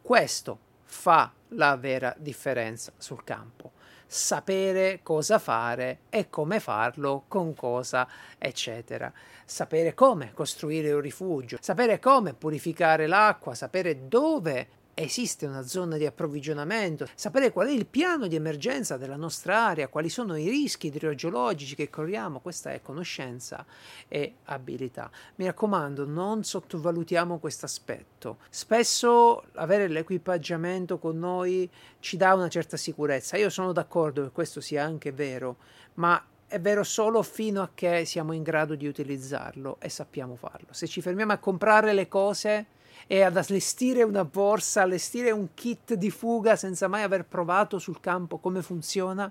Questo 0.00 0.58
fa 0.84 1.30
la 1.48 1.76
vera 1.76 2.14
differenza 2.18 2.92
sul 2.96 3.22
campo 3.24 3.72
sapere 4.06 5.00
cosa 5.02 5.38
fare 5.38 6.00
e 6.08 6.30
come 6.30 6.60
farlo, 6.60 7.24
con 7.28 7.54
cosa, 7.54 8.08
eccetera. 8.38 9.12
Sapere 9.44 9.94
come 9.94 10.32
costruire 10.32 10.92
un 10.92 11.00
rifugio, 11.00 11.58
sapere 11.60 11.98
come 11.98 12.34
purificare 12.34 13.06
l'acqua, 13.06 13.54
sapere 13.54 14.08
dove 14.08 14.68
esiste 14.98 15.44
una 15.44 15.62
zona 15.62 15.98
di 15.98 16.06
approvvigionamento, 16.06 17.06
sapere 17.14 17.52
qual 17.52 17.68
è 17.68 17.70
il 17.70 17.84
piano 17.84 18.26
di 18.28 18.34
emergenza 18.34 18.96
della 18.96 19.16
nostra 19.16 19.66
area, 19.66 19.88
quali 19.88 20.08
sono 20.08 20.36
i 20.36 20.48
rischi 20.48 20.86
idrogeologici 20.86 21.74
che 21.74 21.90
corriamo, 21.90 22.40
questa 22.40 22.72
è 22.72 22.80
conoscenza 22.80 23.66
e 24.08 24.36
abilità. 24.44 25.10
Mi 25.34 25.44
raccomando, 25.44 26.06
non 26.06 26.44
sottovalutiamo 26.44 27.38
questo 27.38 27.66
aspetto. 27.66 28.38
Spesso 28.48 29.44
avere 29.56 29.86
l'equipaggiamento 29.88 30.98
con 30.98 31.18
noi 31.18 31.68
ci 32.00 32.16
dà 32.16 32.32
una 32.32 32.48
certa 32.48 32.78
sicurezza. 32.78 33.36
Io 33.36 33.50
sono 33.50 33.72
d'accordo 33.72 34.22
che 34.22 34.30
questo 34.30 34.62
sia 34.62 34.82
anche 34.82 35.12
vero, 35.12 35.56
ma 35.94 36.24
è 36.46 36.58
vero 36.58 36.82
solo 36.82 37.22
fino 37.22 37.60
a 37.60 37.70
che 37.74 38.06
siamo 38.06 38.32
in 38.32 38.42
grado 38.42 38.74
di 38.74 38.86
utilizzarlo 38.86 39.76
e 39.78 39.90
sappiamo 39.90 40.36
farlo. 40.36 40.68
Se 40.70 40.86
ci 40.86 41.02
fermiamo 41.02 41.32
a 41.32 41.38
comprare 41.38 41.92
le 41.92 42.08
cose 42.08 42.66
e 43.06 43.22
ad 43.22 43.36
allestire 43.36 44.02
una 44.02 44.24
borsa, 44.24 44.82
allestire 44.82 45.30
un 45.30 45.48
kit 45.54 45.94
di 45.94 46.10
fuga 46.10 46.56
senza 46.56 46.88
mai 46.88 47.02
aver 47.02 47.24
provato 47.24 47.78
sul 47.78 48.00
campo 48.00 48.38
come 48.38 48.62
funziona, 48.62 49.30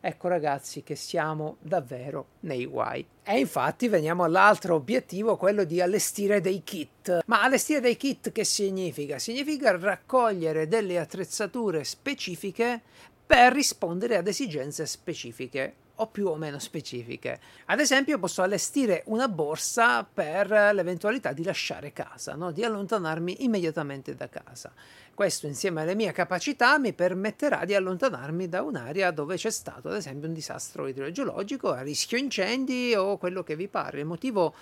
ecco 0.00 0.28
ragazzi 0.28 0.82
che 0.82 0.94
siamo 0.94 1.56
davvero 1.60 2.26
nei 2.40 2.66
guai. 2.66 3.06
E 3.22 3.38
infatti 3.38 3.88
veniamo 3.88 4.24
all'altro 4.24 4.74
obiettivo, 4.74 5.36
quello 5.36 5.64
di 5.64 5.80
allestire 5.80 6.40
dei 6.40 6.62
kit. 6.62 7.20
Ma 7.26 7.42
allestire 7.42 7.80
dei 7.80 7.96
kit 7.96 8.30
che 8.30 8.44
significa? 8.44 9.18
Significa 9.18 9.76
raccogliere 9.76 10.68
delle 10.68 10.98
attrezzature 10.98 11.84
specifiche 11.84 12.80
per 13.26 13.52
rispondere 13.52 14.16
ad 14.16 14.26
esigenze 14.26 14.86
specifiche 14.86 15.74
o 16.00 16.06
più 16.08 16.26
o 16.26 16.36
meno 16.36 16.58
specifiche. 16.58 17.40
Ad 17.66 17.80
esempio, 17.80 18.18
posso 18.18 18.42
allestire 18.42 19.02
una 19.06 19.28
borsa 19.28 20.04
per 20.04 20.50
l'eventualità 20.50 21.32
di 21.32 21.44
lasciare 21.44 21.92
casa, 21.92 22.34
no? 22.34 22.50
di 22.50 22.64
allontanarmi 22.64 23.44
immediatamente 23.44 24.14
da 24.14 24.28
casa. 24.28 24.72
Questo, 25.14 25.46
insieme 25.46 25.82
alle 25.82 25.94
mie 25.94 26.12
capacità, 26.12 26.78
mi 26.78 26.92
permetterà 26.92 27.64
di 27.64 27.74
allontanarmi 27.74 28.48
da 28.48 28.62
un'area 28.62 29.10
dove 29.10 29.36
c'è 29.36 29.50
stato, 29.50 29.88
ad 29.88 29.96
esempio, 29.96 30.28
un 30.28 30.34
disastro 30.34 30.86
idrogeologico, 30.86 31.70
a 31.70 31.82
rischio 31.82 32.18
incendi 32.18 32.94
o 32.94 33.18
quello 33.18 33.42
che 33.42 33.56
vi 33.56 33.68
pare. 33.68 34.00
Il 34.00 34.06
motivo 34.06 34.54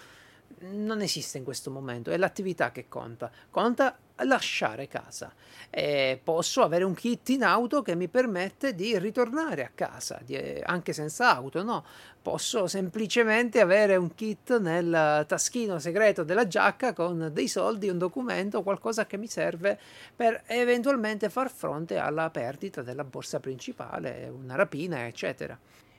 non 0.60 1.02
esiste 1.02 1.38
in 1.38 1.44
questo 1.44 1.70
momento, 1.70 2.10
è 2.10 2.16
l'attività 2.16 2.72
che 2.72 2.86
conta. 2.88 3.30
Conta 3.50 3.98
lasciare 4.24 4.88
casa. 4.88 5.32
E 5.70 6.18
posso 6.22 6.62
avere 6.62 6.84
un 6.84 6.94
kit 6.94 7.28
in 7.30 7.42
auto 7.42 7.82
che 7.82 7.94
mi 7.94 8.08
permette 8.08 8.74
di 8.74 8.98
ritornare 8.98 9.64
a 9.64 9.70
casa, 9.74 10.20
di, 10.24 10.38
anche 10.64 10.92
senza 10.92 11.34
auto, 11.34 11.62
no? 11.62 11.84
Posso 12.22 12.66
semplicemente 12.66 13.60
avere 13.60 13.96
un 13.96 14.14
kit 14.14 14.58
nel 14.58 15.24
taschino 15.26 15.78
segreto 15.78 16.24
della 16.24 16.46
giacca 16.46 16.92
con 16.92 17.30
dei 17.32 17.46
soldi, 17.46 17.88
un 17.88 17.98
documento, 17.98 18.62
qualcosa 18.62 19.06
che 19.06 19.16
mi 19.16 19.28
serve 19.28 19.78
per 20.14 20.42
eventualmente 20.46 21.28
far 21.28 21.50
fronte 21.50 21.98
alla 21.98 22.30
perdita 22.30 22.82
della 22.82 23.04
borsa 23.04 23.38
principale, 23.38 24.32
una 24.32 24.56
rapina, 24.56 25.06
eccetera. 25.06 25.58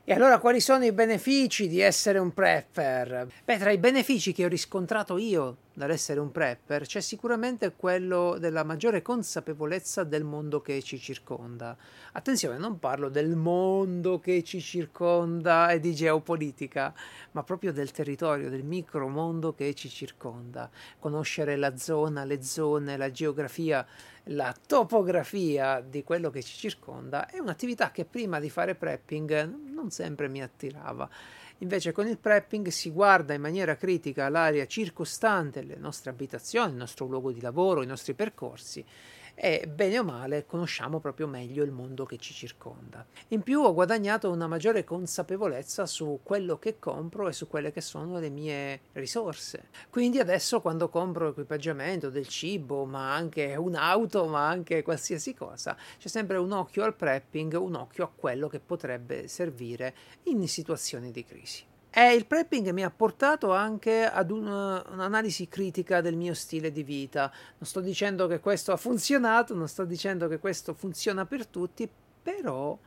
E 0.09 0.13
allora 0.13 0.39
quali 0.39 0.61
sono 0.61 0.85
i 0.85 0.93
benefici 0.93 1.67
di 1.67 1.81
essere 1.81 2.17
un 2.17 2.33
prepper? 2.33 3.27
Beh, 3.43 3.57
tra 3.57 3.71
i 3.71 3.77
benefici 3.77 4.31
che 4.31 4.45
ho 4.45 4.47
riscontrato 4.47 5.17
io 5.17 5.57
dall'essere 5.77 6.19
un 6.19 6.31
prepper 6.31 6.87
c'è 6.87 7.01
sicuramente 7.01 7.73
quello 7.75 8.39
della 8.39 8.63
maggiore 8.63 9.03
consapevolezza 9.03 10.03
del 10.03 10.23
mondo 10.23 10.59
che 10.59 10.81
ci 10.81 10.97
circonda. 10.97 11.77
Attenzione, 12.13 12.57
non 12.57 12.79
parlo 12.79 13.09
del 13.09 13.35
mondo 13.35 14.19
che 14.19 14.41
ci 14.41 14.59
circonda 14.59 15.69
e 15.69 15.79
di 15.79 15.93
geopolitica, 15.93 16.91
ma 17.33 17.43
proprio 17.43 17.71
del 17.71 17.91
territorio, 17.91 18.49
del 18.49 18.63
micromondo 18.63 19.53
che 19.53 19.75
ci 19.75 19.87
circonda. 19.87 20.67
Conoscere 20.97 21.55
la 21.55 21.77
zona, 21.77 22.23
le 22.23 22.41
zone, 22.41 22.97
la 22.97 23.11
geografia 23.11 23.85
la 24.31 24.53
topografia 24.65 25.79
di 25.79 26.03
quello 26.03 26.29
che 26.29 26.43
ci 26.43 26.57
circonda 26.57 27.27
è 27.27 27.39
un'attività 27.39 27.91
che 27.91 28.03
prima 28.03 28.41
di 28.41 28.49
fare 28.49 28.75
prepping 28.75 29.69
non 29.73 29.89
sempre 29.89 30.27
mi 30.27 30.41
attirava. 30.41 31.09
Invece 31.59 31.91
con 31.91 32.07
il 32.07 32.17
prepping 32.17 32.67
si 32.67 32.91
guarda 32.91 33.33
in 33.33 33.41
maniera 33.41 33.75
critica 33.75 34.29
l'area 34.29 34.67
circostante 34.67 35.63
le 35.63 35.75
nostre 35.75 36.11
abitazioni, 36.11 36.71
il 36.71 36.77
nostro 36.77 37.05
luogo 37.07 37.31
di 37.31 37.41
lavoro, 37.41 37.81
i 37.81 37.87
nostri 37.87 38.13
percorsi 38.13 38.85
e 39.39 39.67
bene 39.67 39.99
o 39.99 40.03
male 40.03 40.47
conosciamo 40.47 40.99
proprio 40.99 41.27
meglio 41.27 41.63
il 41.63 41.69
mondo 41.69 42.05
che 42.05 42.17
ci 42.17 42.33
circonda. 42.33 43.05
In 43.27 43.43
più 43.43 43.61
ho 43.61 43.71
guadagnato 43.71 44.31
una 44.31 44.47
maggiore 44.47 44.83
consapevolezza 44.83 45.85
su 45.85 46.21
quello 46.23 46.57
che 46.57 46.79
compro 46.79 47.27
e 47.27 47.33
su 47.33 47.47
quelle 47.47 47.71
che 47.71 47.81
sono 47.81 48.17
le 48.17 48.29
mie 48.29 48.81
risorse. 48.93 49.67
Quindi 49.91 50.17
adesso 50.17 50.59
quando 50.59 50.89
compro 50.89 51.29
equipaggiamento, 51.29 52.09
del 52.09 52.27
cibo, 52.27 52.85
ma 52.85 53.13
anche 53.13 53.55
un'auto, 53.55 54.25
ma 54.25 54.47
anche 54.47 54.81
qualsiasi 54.81 55.35
cosa, 55.35 55.77
c'è 55.99 56.07
sempre 56.07 56.37
un 56.37 56.51
occhio 56.51 56.83
al 56.83 56.95
prepping, 56.95 57.53
un 57.53 57.75
occhio 57.75 58.05
a 58.05 58.11
quello 58.13 58.47
che 58.47 58.59
potrebbe 58.59 59.27
servire 59.27 59.93
in 60.23 60.47
situazioni 60.47 61.11
di 61.11 61.23
crisi. 61.23 61.63
E 61.99 62.13
il 62.13 62.27
prepping 62.27 62.69
mi 62.73 62.83
ha 62.83 62.91
portato 62.91 63.51
anche 63.51 64.05
ad 64.05 64.29
un, 64.29 64.45
un'analisi 64.45 65.47
critica 65.47 65.99
del 65.99 66.15
mio 66.15 66.35
stile 66.35 66.71
di 66.71 66.83
vita. 66.83 67.21
Non 67.57 67.67
sto 67.67 67.79
dicendo 67.79 68.27
che 68.27 68.39
questo 68.39 68.71
ha 68.71 68.77
funzionato, 68.77 69.55
non 69.55 69.67
sto 69.67 69.83
dicendo 69.83 70.27
che 70.27 70.37
questo 70.37 70.75
funziona 70.75 71.25
per 71.25 71.47
tutti, 71.47 71.89
però 72.21 72.77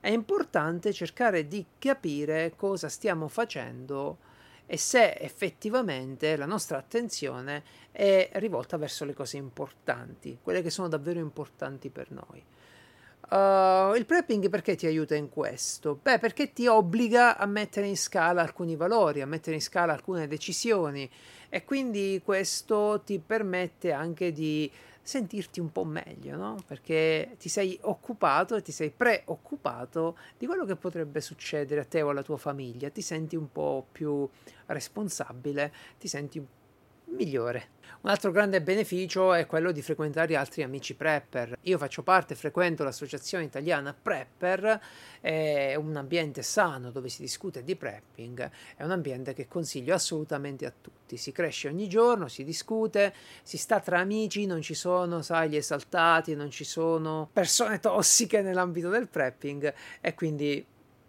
è 0.00 0.08
importante 0.08 0.94
cercare 0.94 1.46
di 1.46 1.66
capire 1.78 2.54
cosa 2.56 2.88
stiamo 2.88 3.28
facendo 3.28 4.16
e 4.64 4.78
se 4.78 5.18
effettivamente 5.18 6.34
la 6.36 6.46
nostra 6.46 6.78
attenzione 6.78 7.62
è 7.92 8.30
rivolta 8.36 8.78
verso 8.78 9.04
le 9.04 9.12
cose 9.12 9.36
importanti, 9.36 10.38
quelle 10.42 10.62
che 10.62 10.70
sono 10.70 10.88
davvero 10.88 11.18
importanti 11.18 11.90
per 11.90 12.10
noi. 12.10 12.42
Uh, 13.28 13.94
il 13.96 14.04
prepping 14.06 14.48
perché 14.48 14.76
ti 14.76 14.86
aiuta 14.86 15.16
in 15.16 15.28
questo? 15.28 15.98
Beh, 16.00 16.20
perché 16.20 16.52
ti 16.52 16.68
obbliga 16.68 17.36
a 17.36 17.46
mettere 17.46 17.88
in 17.88 17.96
scala 17.96 18.40
alcuni 18.40 18.76
valori, 18.76 19.20
a 19.20 19.26
mettere 19.26 19.56
in 19.56 19.62
scala 19.62 19.92
alcune 19.92 20.28
decisioni 20.28 21.10
e 21.48 21.64
quindi 21.64 22.20
questo 22.24 23.02
ti 23.04 23.18
permette 23.18 23.90
anche 23.90 24.30
di 24.30 24.70
sentirti 25.02 25.58
un 25.58 25.72
po' 25.72 25.84
meglio, 25.84 26.36
no? 26.36 26.56
Perché 26.66 27.36
ti 27.38 27.48
sei 27.48 27.76
occupato 27.82 28.54
e 28.56 28.62
ti 28.62 28.72
sei 28.72 28.90
preoccupato 28.90 30.16
di 30.38 30.46
quello 30.46 30.64
che 30.64 30.76
potrebbe 30.76 31.20
succedere 31.20 31.80
a 31.80 31.84
te 31.84 32.02
o 32.02 32.10
alla 32.10 32.22
tua 32.22 32.36
famiglia, 32.36 32.90
ti 32.90 33.02
senti 33.02 33.34
un 33.34 33.50
po' 33.50 33.86
più 33.90 34.28
responsabile, 34.66 35.72
ti 35.98 36.06
senti 36.06 36.38
un 36.38 36.46
migliore. 37.06 37.74
Un 38.02 38.10
altro 38.10 38.30
grande 38.30 38.62
beneficio 38.62 39.32
è 39.32 39.46
quello 39.46 39.72
di 39.72 39.82
frequentare 39.82 40.36
altri 40.36 40.62
amici 40.62 40.94
prepper. 40.94 41.58
Io 41.62 41.78
faccio 41.78 42.02
parte, 42.02 42.34
frequento 42.34 42.84
l'associazione 42.84 43.44
italiana 43.44 43.94
Prepper, 44.00 44.80
è 45.20 45.74
un 45.74 45.96
ambiente 45.96 46.42
sano 46.42 46.90
dove 46.90 47.08
si 47.08 47.22
discute 47.22 47.64
di 47.64 47.74
prepping, 47.74 48.50
è 48.76 48.84
un 48.84 48.92
ambiente 48.92 49.34
che 49.34 49.48
consiglio 49.48 49.94
assolutamente 49.94 50.66
a 50.66 50.72
tutti. 50.78 51.16
Si 51.16 51.32
cresce 51.32 51.68
ogni 51.68 51.88
giorno, 51.88 52.28
si 52.28 52.44
discute, 52.44 53.12
si 53.42 53.56
sta 53.56 53.80
tra 53.80 53.98
amici, 53.98 54.46
non 54.46 54.62
ci 54.62 54.74
sono, 54.74 55.22
sai, 55.22 55.48
gli 55.48 55.56
esaltati, 55.56 56.36
non 56.36 56.50
ci 56.50 56.64
sono 56.64 57.28
persone 57.32 57.80
tossiche 57.80 58.40
nell'ambito 58.40 58.88
del 58.88 59.08
prepping 59.08 59.74
e 60.00 60.14
quindi 60.14 60.64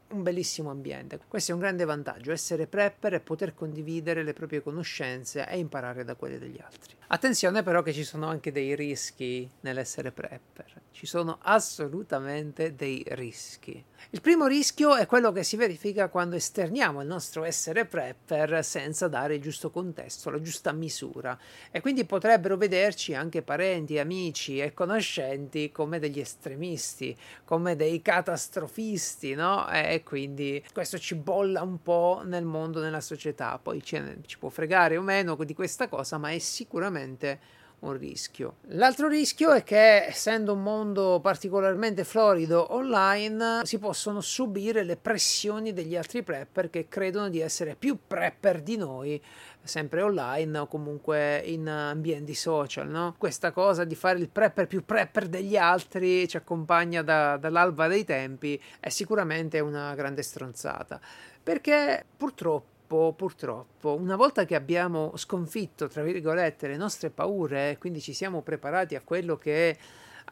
un 0.10 0.24
bellissimo 0.24 0.70
ambiente. 0.70 1.20
Questo 1.28 1.52
è 1.52 1.54
un 1.54 1.60
grande 1.60 1.86
vantaggio, 1.86 2.32
essere 2.32 2.68
prepper 2.68 3.16
e 3.16 3.20
poter 3.20 3.54
condividere 3.54 4.24
le 4.24 4.34
proprie 4.34 4.62
conoscenze 4.62 5.48
e 5.48 5.58
imparare 5.58 6.04
da 6.04 6.16
quelle 6.16 6.40
degli 6.40 6.60
altri. 6.62 6.96
Attenzione 7.10 7.64
però 7.64 7.82
che 7.82 7.94
ci 7.94 8.04
sono 8.04 8.28
anche 8.28 8.52
dei 8.52 8.76
rischi 8.76 9.50
nell'essere 9.62 10.12
prepper, 10.12 10.82
ci 10.92 11.06
sono 11.06 11.40
assolutamente 11.42 12.76
dei 12.76 13.02
rischi. 13.12 13.82
Il 14.10 14.20
primo 14.20 14.46
rischio 14.46 14.96
è 14.96 15.06
quello 15.06 15.32
che 15.32 15.44
si 15.44 15.56
verifica 15.56 16.10
quando 16.10 16.36
esterniamo 16.36 17.02
il 17.02 17.08
nostro 17.08 17.46
essere 17.46 17.86
prepper 17.86 18.64
senza 18.64 19.08
dare 19.08 19.36
il 19.36 19.42
giusto 19.42 19.70
contesto, 19.72 20.30
la 20.30 20.42
giusta 20.42 20.74
misura 20.74 21.38
e 21.72 21.80
quindi 21.80 22.04
potrebbero 22.06 22.58
vederci 22.58 23.14
anche 23.14 23.42
parenti, 23.42 23.98
amici 24.00 24.60
e 24.60 24.74
conoscenti 24.74 25.72
come 25.72 26.00
degli 26.00 26.20
estremisti, 26.20 27.16
come 27.46 27.78
dei 27.78 28.02
catastrofisti, 28.02 29.34
no? 29.34 29.70
E 29.70 29.97
quindi 30.04 30.64
questo 30.74 30.98
ci 30.98 31.16
bolla 31.16 31.62
un 31.62 31.82
po' 31.82 32.22
nel 32.26 32.46
mondo, 32.46 32.80
nella 32.82 33.02
società, 33.02 33.60
poi 33.62 33.82
ci, 33.84 34.02
ci 34.26 34.38
può 34.38 34.50
fregare 34.50 34.98
o 34.98 35.02
meno 35.02 35.36
di 35.36 35.54
questa 35.54 35.88
cosa, 35.88 36.18
ma 36.18 36.32
è 36.32 36.40
sicuramente 36.40 37.40
un 37.80 37.98
rischio. 37.98 38.56
L'altro 38.70 39.08
rischio 39.08 39.52
è 39.52 39.64
che, 39.64 40.06
essendo 40.06 40.54
un 40.54 40.64
mondo 40.64 41.20
particolarmente 41.22 42.04
florido 42.04 42.74
online, 42.74 43.62
si 43.64 43.78
possono 43.78 44.22
subire 44.22 44.84
le 44.84 44.98
pressioni 44.98 45.74
degli 45.74 45.96
altri 45.96 46.24
prepper 46.24 46.70
che 46.70 46.88
credono 46.88 47.30
di 47.30 47.40
essere 47.40 47.76
più 47.76 47.98
prepper 48.08 48.62
di 48.62 48.78
noi, 48.78 49.22
sempre 49.62 50.02
online 50.02 50.58
o 50.58 50.68
comunque 50.68 51.38
in 51.46 51.68
ambienti 51.68 52.34
social. 52.34 52.88
No? 52.88 53.16
Questa 53.18 53.52
cosa 53.52 53.84
di 53.84 53.96
fare 53.96 54.20
il 54.20 54.30
prepper 54.30 54.66
più 54.66 54.84
prepper 54.84 55.28
degli 55.28 55.58
altri 55.58 56.28
ci 56.28 56.38
accompagna 56.38 57.04
da, 57.04 57.38
dall'alba 57.38 57.88
dei 57.88 58.06
tempi, 58.06 58.60
è 58.80 58.90
sicuramente 58.90 59.60
una 59.60 59.94
grande 59.94 60.24
stronzata. 60.24 61.00
Perché 61.44 62.04
purtroppo 62.18 62.77
purtroppo, 62.88 63.14
purtroppo, 63.14 63.96
una 63.96 64.16
volta 64.16 64.46
che 64.46 64.56
abbiamo 64.56 65.12
sconfitto, 65.16 65.88
tra 65.88 66.02
virgolette, 66.02 66.68
le 66.68 66.78
nostre 66.78 67.10
paure, 67.10 67.76
quindi 67.80 68.00
ci 68.00 68.14
siamo 68.14 68.42
preparati 68.42 68.96
a 68.96 69.02
quello 69.02 69.38
che 69.38 69.78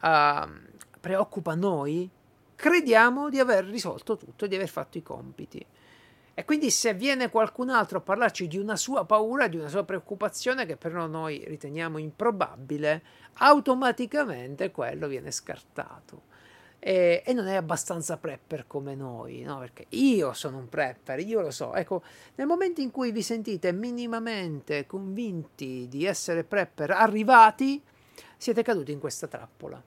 uh, 0.02 0.48
preoccupa 0.98 1.54
noi, 1.54 2.10
crediamo 2.56 3.28
di 3.28 3.38
aver 3.38 3.66
risolto 3.66 4.16
tutto, 4.16 4.46
di 4.46 4.54
aver 4.54 4.68
fatto 4.68 4.96
i 4.96 5.02
compiti. 5.02 5.64
E 6.38 6.44
quindi 6.44 6.70
se 6.70 6.92
viene 6.94 7.30
qualcun 7.30 7.70
altro 7.70 7.98
a 7.98 8.00
parlarci 8.02 8.46
di 8.46 8.58
una 8.58 8.76
sua 8.76 9.04
paura, 9.04 9.48
di 9.48 9.56
una 9.56 9.68
sua 9.68 9.84
preoccupazione 9.84 10.66
che 10.66 10.76
però 10.76 11.06
noi 11.06 11.42
riteniamo 11.46 11.98
improbabile, 11.98 13.02
automaticamente 13.34 14.70
quello 14.70 15.08
viene 15.08 15.30
scartato 15.30 16.34
e, 16.78 17.22
e, 17.24 17.32
non 17.32 17.46
è 17.46 17.54
abbastanza 17.54 18.16
prepper 18.16 18.66
come 18.66 18.94
noi, 18.94 19.42
no? 19.42 19.58
Perché 19.58 19.86
io 19.90 20.32
sono 20.32 20.58
un 20.58 20.68
prepper, 20.68 21.20
io 21.20 21.40
lo 21.40 21.50
so. 21.50 21.74
Ecco, 21.74 22.02
nel 22.36 22.46
momento 22.46 22.80
in 22.80 22.90
cui 22.90 23.10
vi 23.12 23.22
sentite 23.22 23.72
minimamente 23.72 24.86
convinti 24.86 25.86
di 25.88 26.04
essere 26.04 26.44
prepper 26.44 26.90
arrivati, 26.90 27.82
siete 28.36 28.62
caduti 28.62 28.92
in 28.92 29.00
questa 29.00 29.26
trappola. 29.26 29.82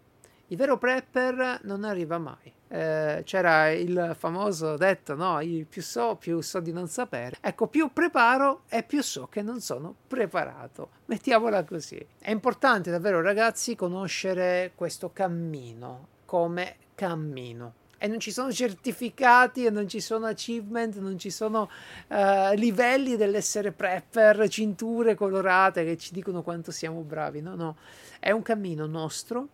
Il 0.52 0.58
vero 0.58 0.80
prepper 0.80 1.60
non 1.64 1.84
arriva 1.84 2.18
mai. 2.18 2.52
Eh, 2.68 3.22
c'era 3.24 3.70
il 3.70 4.16
famoso 4.18 4.78
detto, 4.78 5.16
no? 5.16 5.40
più 5.70 5.82
so, 5.82 6.16
più 6.16 6.42
so 6.42 6.60
di 6.60 6.72
non 6.72 6.88
sapere. 6.88 7.38
Ecco, 7.40 7.68
più 7.68 7.94
preparo 7.94 8.64
e 8.68 8.82
più 8.82 9.04
so 9.04 9.28
che 9.28 9.44
non 9.44 9.62
sono 9.62 9.94
preparato. 10.08 10.90
Mettiamola 11.06 11.64
così. 11.64 12.04
È 12.18 12.32
importante 12.32 12.90
davvero, 12.90 13.22
ragazzi, 13.22 13.76
conoscere 13.76 14.72
questo 14.74 15.12
cammino 15.14 16.18
come 16.30 16.76
cammino. 16.94 17.74
E 17.98 18.08
non 18.08 18.20
ci 18.20 18.32
sono 18.32 18.52
certificati, 18.52 19.66
e 19.66 19.72
non 19.72 19.88
ci 19.88 20.00
sono 20.00 20.28
achievement, 20.28 20.98
non 20.98 21.18
ci 21.18 21.32
sono 21.32 21.68
uh, 22.08 22.54
livelli 22.54 23.16
dell'essere 23.16 23.72
prepper, 23.72 24.48
cinture 24.48 25.16
colorate 25.16 25.84
che 25.84 25.98
ci 25.98 26.14
dicono 26.14 26.44
quanto 26.44 26.70
siamo 26.70 27.02
bravi. 27.02 27.42
No, 27.42 27.56
no, 27.56 27.78
è 28.20 28.30
un 28.30 28.44
cammino 28.44 28.86
nostro 28.86 29.48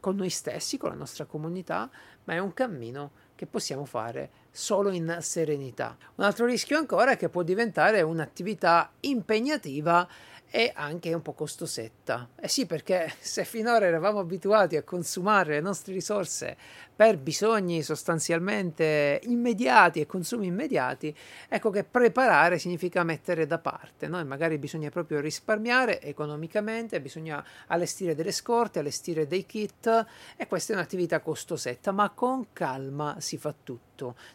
con 0.00 0.16
noi 0.16 0.30
stessi, 0.30 0.78
con 0.78 0.88
la 0.88 0.96
nostra 0.96 1.26
comunità, 1.26 1.90
ma 2.24 2.32
è 2.32 2.38
un 2.38 2.54
cammino 2.54 3.10
che 3.34 3.44
possiamo 3.44 3.84
fare 3.84 4.30
solo 4.50 4.90
in 4.90 5.18
serenità. 5.20 5.96
Un 6.16 6.24
altro 6.24 6.46
rischio 6.46 6.78
ancora 6.78 7.12
è 7.12 7.16
che 7.16 7.28
può 7.28 7.42
diventare 7.42 8.02
un'attività 8.02 8.90
impegnativa 9.00 10.08
e 10.50 10.72
anche 10.74 11.12
un 11.12 11.22
po' 11.22 11.34
costosetta. 11.34 12.30
Eh 12.40 12.48
sì, 12.48 12.66
perché 12.66 13.12
se 13.20 13.44
finora 13.44 13.86
eravamo 13.86 14.18
abituati 14.18 14.76
a 14.76 14.82
consumare 14.82 15.54
le 15.54 15.60
nostre 15.60 15.92
risorse 15.92 16.56
per 16.94 17.18
bisogni 17.18 17.82
sostanzialmente 17.82 19.20
immediati 19.24 20.00
e 20.00 20.06
consumi 20.06 20.46
immediati, 20.46 21.14
ecco 21.48 21.70
che 21.70 21.84
preparare 21.84 22.58
significa 22.58 23.04
mettere 23.04 23.46
da 23.46 23.58
parte, 23.58 24.08
no? 24.08 24.24
Magari 24.24 24.58
bisogna 24.58 24.90
proprio 24.90 25.20
risparmiare 25.20 26.00
economicamente, 26.00 27.00
bisogna 27.00 27.44
allestire 27.68 28.14
delle 28.14 28.32
scorte, 28.32 28.80
allestire 28.80 29.26
dei 29.26 29.46
kit 29.46 30.06
e 30.36 30.46
questa 30.46 30.72
è 30.72 30.76
un'attività 30.76 31.20
costosetta, 31.20 31.92
ma 31.92 32.10
con 32.10 32.48
calma 32.52 33.16
si 33.20 33.36
fa 33.36 33.54
tutto. 33.62 33.87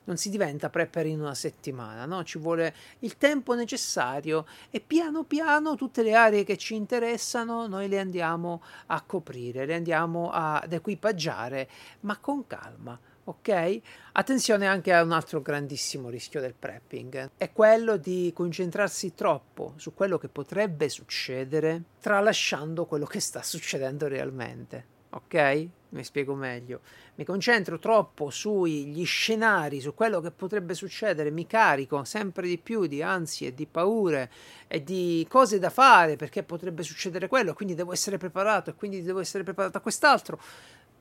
Non 0.05 0.17
si 0.17 0.29
diventa 0.29 0.69
prepper 0.69 1.05
in 1.05 1.19
una 1.21 1.35
settimana, 1.35 2.05
no? 2.05 2.23
Ci 2.23 2.37
vuole 2.37 2.73
il 2.99 3.17
tempo 3.17 3.53
necessario 3.53 4.45
e 4.69 4.79
piano 4.79 5.23
piano 5.23 5.75
tutte 5.75 6.03
le 6.03 6.13
aree 6.13 6.43
che 6.43 6.57
ci 6.57 6.75
interessano 6.75 7.67
noi 7.67 7.87
le 7.87 7.99
andiamo 7.99 8.61
a 8.87 9.01
coprire, 9.01 9.65
le 9.65 9.75
andiamo 9.75 10.29
ad 10.31 10.71
equipaggiare, 10.71 11.69
ma 12.01 12.17
con 12.17 12.45
calma. 12.47 12.99
Ok? 13.25 13.79
Attenzione 14.13 14.67
anche 14.67 14.91
a 14.91 15.01
un 15.01 15.13
altro 15.13 15.41
grandissimo 15.41 16.09
rischio 16.09 16.41
del 16.41 16.53
prepping, 16.53 17.31
è 17.37 17.53
quello 17.53 17.95
di 17.95 18.31
concentrarsi 18.35 19.13
troppo 19.13 19.73
su 19.77 19.93
quello 19.93 20.17
che 20.17 20.27
potrebbe 20.27 20.89
succedere, 20.89 21.83
tralasciando 22.01 22.85
quello 22.85 23.05
che 23.05 23.21
sta 23.21 23.41
succedendo 23.41 24.07
realmente. 24.09 24.85
Ok? 25.11 25.69
Mi 25.93 26.03
spiego 26.03 26.33
meglio, 26.33 26.81
mi 27.15 27.23
concentro 27.23 27.79
troppo 27.79 28.29
sugli 28.29 29.05
scenari, 29.05 29.79
su 29.79 29.93
quello 29.93 30.19
che 30.21 30.31
potrebbe 30.31 30.73
succedere, 30.73 31.31
mi 31.31 31.45
carico 31.45 32.03
sempre 32.03 32.47
di 32.47 32.57
più 32.57 32.87
di 32.87 33.01
ansie, 33.01 33.53
di 33.53 33.65
paure 33.67 34.31
e 34.67 34.83
di 34.83 35.25
cose 35.29 35.59
da 35.59 35.69
fare 35.69 36.15
perché 36.15 36.43
potrebbe 36.43 36.83
succedere 36.83 37.27
quello, 37.27 37.53
quindi 37.53 37.75
devo 37.75 37.93
essere 37.93 38.17
preparato 38.17 38.71
e 38.71 38.75
quindi 38.75 39.01
devo 39.01 39.19
essere 39.19 39.43
preparato 39.43 39.77
a 39.77 39.81
quest'altro. 39.81 40.41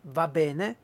Va 0.02 0.28
bene, 0.28 0.76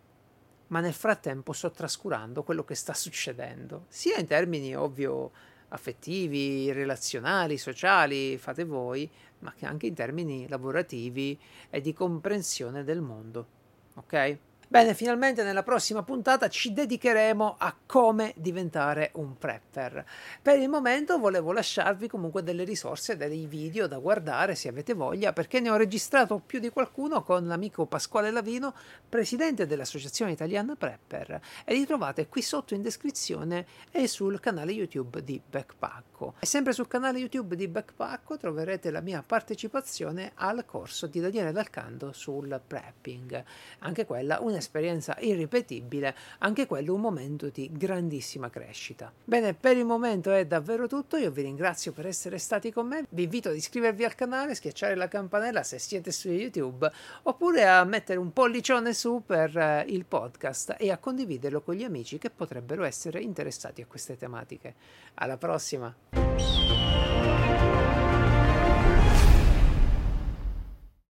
ma 0.68 0.80
nel 0.80 0.94
frattempo 0.94 1.52
sto 1.52 1.70
trascurando 1.70 2.42
quello 2.42 2.64
che 2.64 2.74
sta 2.74 2.94
succedendo, 2.94 3.84
sia 3.88 4.18
in 4.18 4.26
termini 4.26 4.74
ovvio 4.74 5.30
affettivi, 5.68 6.72
relazionali, 6.72 7.58
sociali, 7.58 8.38
fate 8.38 8.64
voi, 8.64 9.08
ma 9.40 9.52
che 9.52 9.66
anche 9.66 9.86
in 9.86 9.94
termini 9.94 10.48
lavorativi 10.48 11.38
e 11.68 11.82
di 11.82 11.92
comprensione 11.92 12.84
del 12.84 13.02
mondo 13.02 13.56
ok? 13.98 14.38
Bene, 14.70 14.92
finalmente 14.92 15.42
nella 15.42 15.62
prossima 15.62 16.02
puntata 16.02 16.50
ci 16.50 16.74
dedicheremo 16.74 17.54
a 17.56 17.74
come 17.86 18.34
diventare 18.36 19.12
un 19.14 19.38
prepper. 19.38 20.04
Per 20.42 20.58
il 20.58 20.68
momento 20.68 21.16
volevo 21.16 21.52
lasciarvi 21.52 22.06
comunque 22.06 22.42
delle 22.42 22.64
risorse, 22.64 23.16
dei 23.16 23.46
video 23.46 23.86
da 23.86 23.96
guardare 23.96 24.54
se 24.54 24.68
avete 24.68 24.92
voglia, 24.92 25.32
perché 25.32 25.60
ne 25.60 25.70
ho 25.70 25.76
registrato 25.76 26.42
più 26.44 26.58
di 26.58 26.68
qualcuno 26.68 27.22
con 27.22 27.46
l'amico 27.46 27.86
Pasquale 27.86 28.30
Lavino, 28.30 28.74
presidente 29.08 29.64
dell'Associazione 29.64 30.32
Italiana 30.32 30.76
Prepper, 30.76 31.40
e 31.64 31.72
li 31.72 31.86
trovate 31.86 32.28
qui 32.28 32.42
sotto 32.42 32.74
in 32.74 32.82
descrizione 32.82 33.64
e 33.90 34.06
sul 34.06 34.38
canale 34.38 34.72
YouTube 34.72 35.24
di 35.24 35.40
Backpacko. 35.48 36.34
E 36.40 36.44
sempre 36.44 36.74
sul 36.74 36.88
canale 36.88 37.18
YouTube 37.18 37.56
di 37.56 37.68
Backpacko 37.68 38.36
troverete 38.36 38.90
la 38.90 39.00
mia 39.00 39.24
partecipazione 39.26 40.32
al 40.34 40.66
corso 40.66 41.06
di 41.06 41.20
Daniele 41.20 41.52
Dalcando 41.52 42.12
sul 42.12 42.60
prepping. 42.66 43.42
Anche 43.78 44.04
quella 44.04 44.40
una 44.40 44.56
un'esperienza 44.58 45.16
irripetibile, 45.20 46.14
anche 46.38 46.66
quello 46.66 46.94
un 46.94 47.00
momento 47.00 47.48
di 47.48 47.70
grandissima 47.72 48.50
crescita. 48.50 49.12
Bene, 49.24 49.54
per 49.54 49.76
il 49.76 49.84
momento 49.84 50.32
è 50.32 50.44
davvero 50.44 50.86
tutto, 50.86 51.16
io 51.16 51.30
vi 51.30 51.42
ringrazio 51.42 51.92
per 51.92 52.06
essere 52.06 52.38
stati 52.38 52.72
con 52.72 52.86
me, 52.86 53.04
vi 53.10 53.22
invito 53.22 53.48
ad 53.48 53.56
iscrivervi 53.56 54.04
al 54.04 54.14
canale, 54.14 54.54
schiacciare 54.54 54.96
la 54.96 55.08
campanella 55.08 55.62
se 55.62 55.78
siete 55.78 56.10
su 56.10 56.28
YouTube, 56.28 56.90
oppure 57.22 57.66
a 57.66 57.84
mettere 57.84 58.18
un 58.18 58.32
pollicione 58.32 58.92
su 58.92 59.22
per 59.24 59.56
eh, 59.56 59.84
il 59.88 60.04
podcast 60.04 60.74
e 60.78 60.90
a 60.90 60.98
condividerlo 60.98 61.62
con 61.62 61.74
gli 61.74 61.84
amici 61.84 62.18
che 62.18 62.30
potrebbero 62.30 62.82
essere 62.84 63.20
interessati 63.20 63.80
a 63.80 63.86
queste 63.86 64.16
tematiche. 64.16 64.74
Alla 65.14 65.36
prossima! 65.36 65.94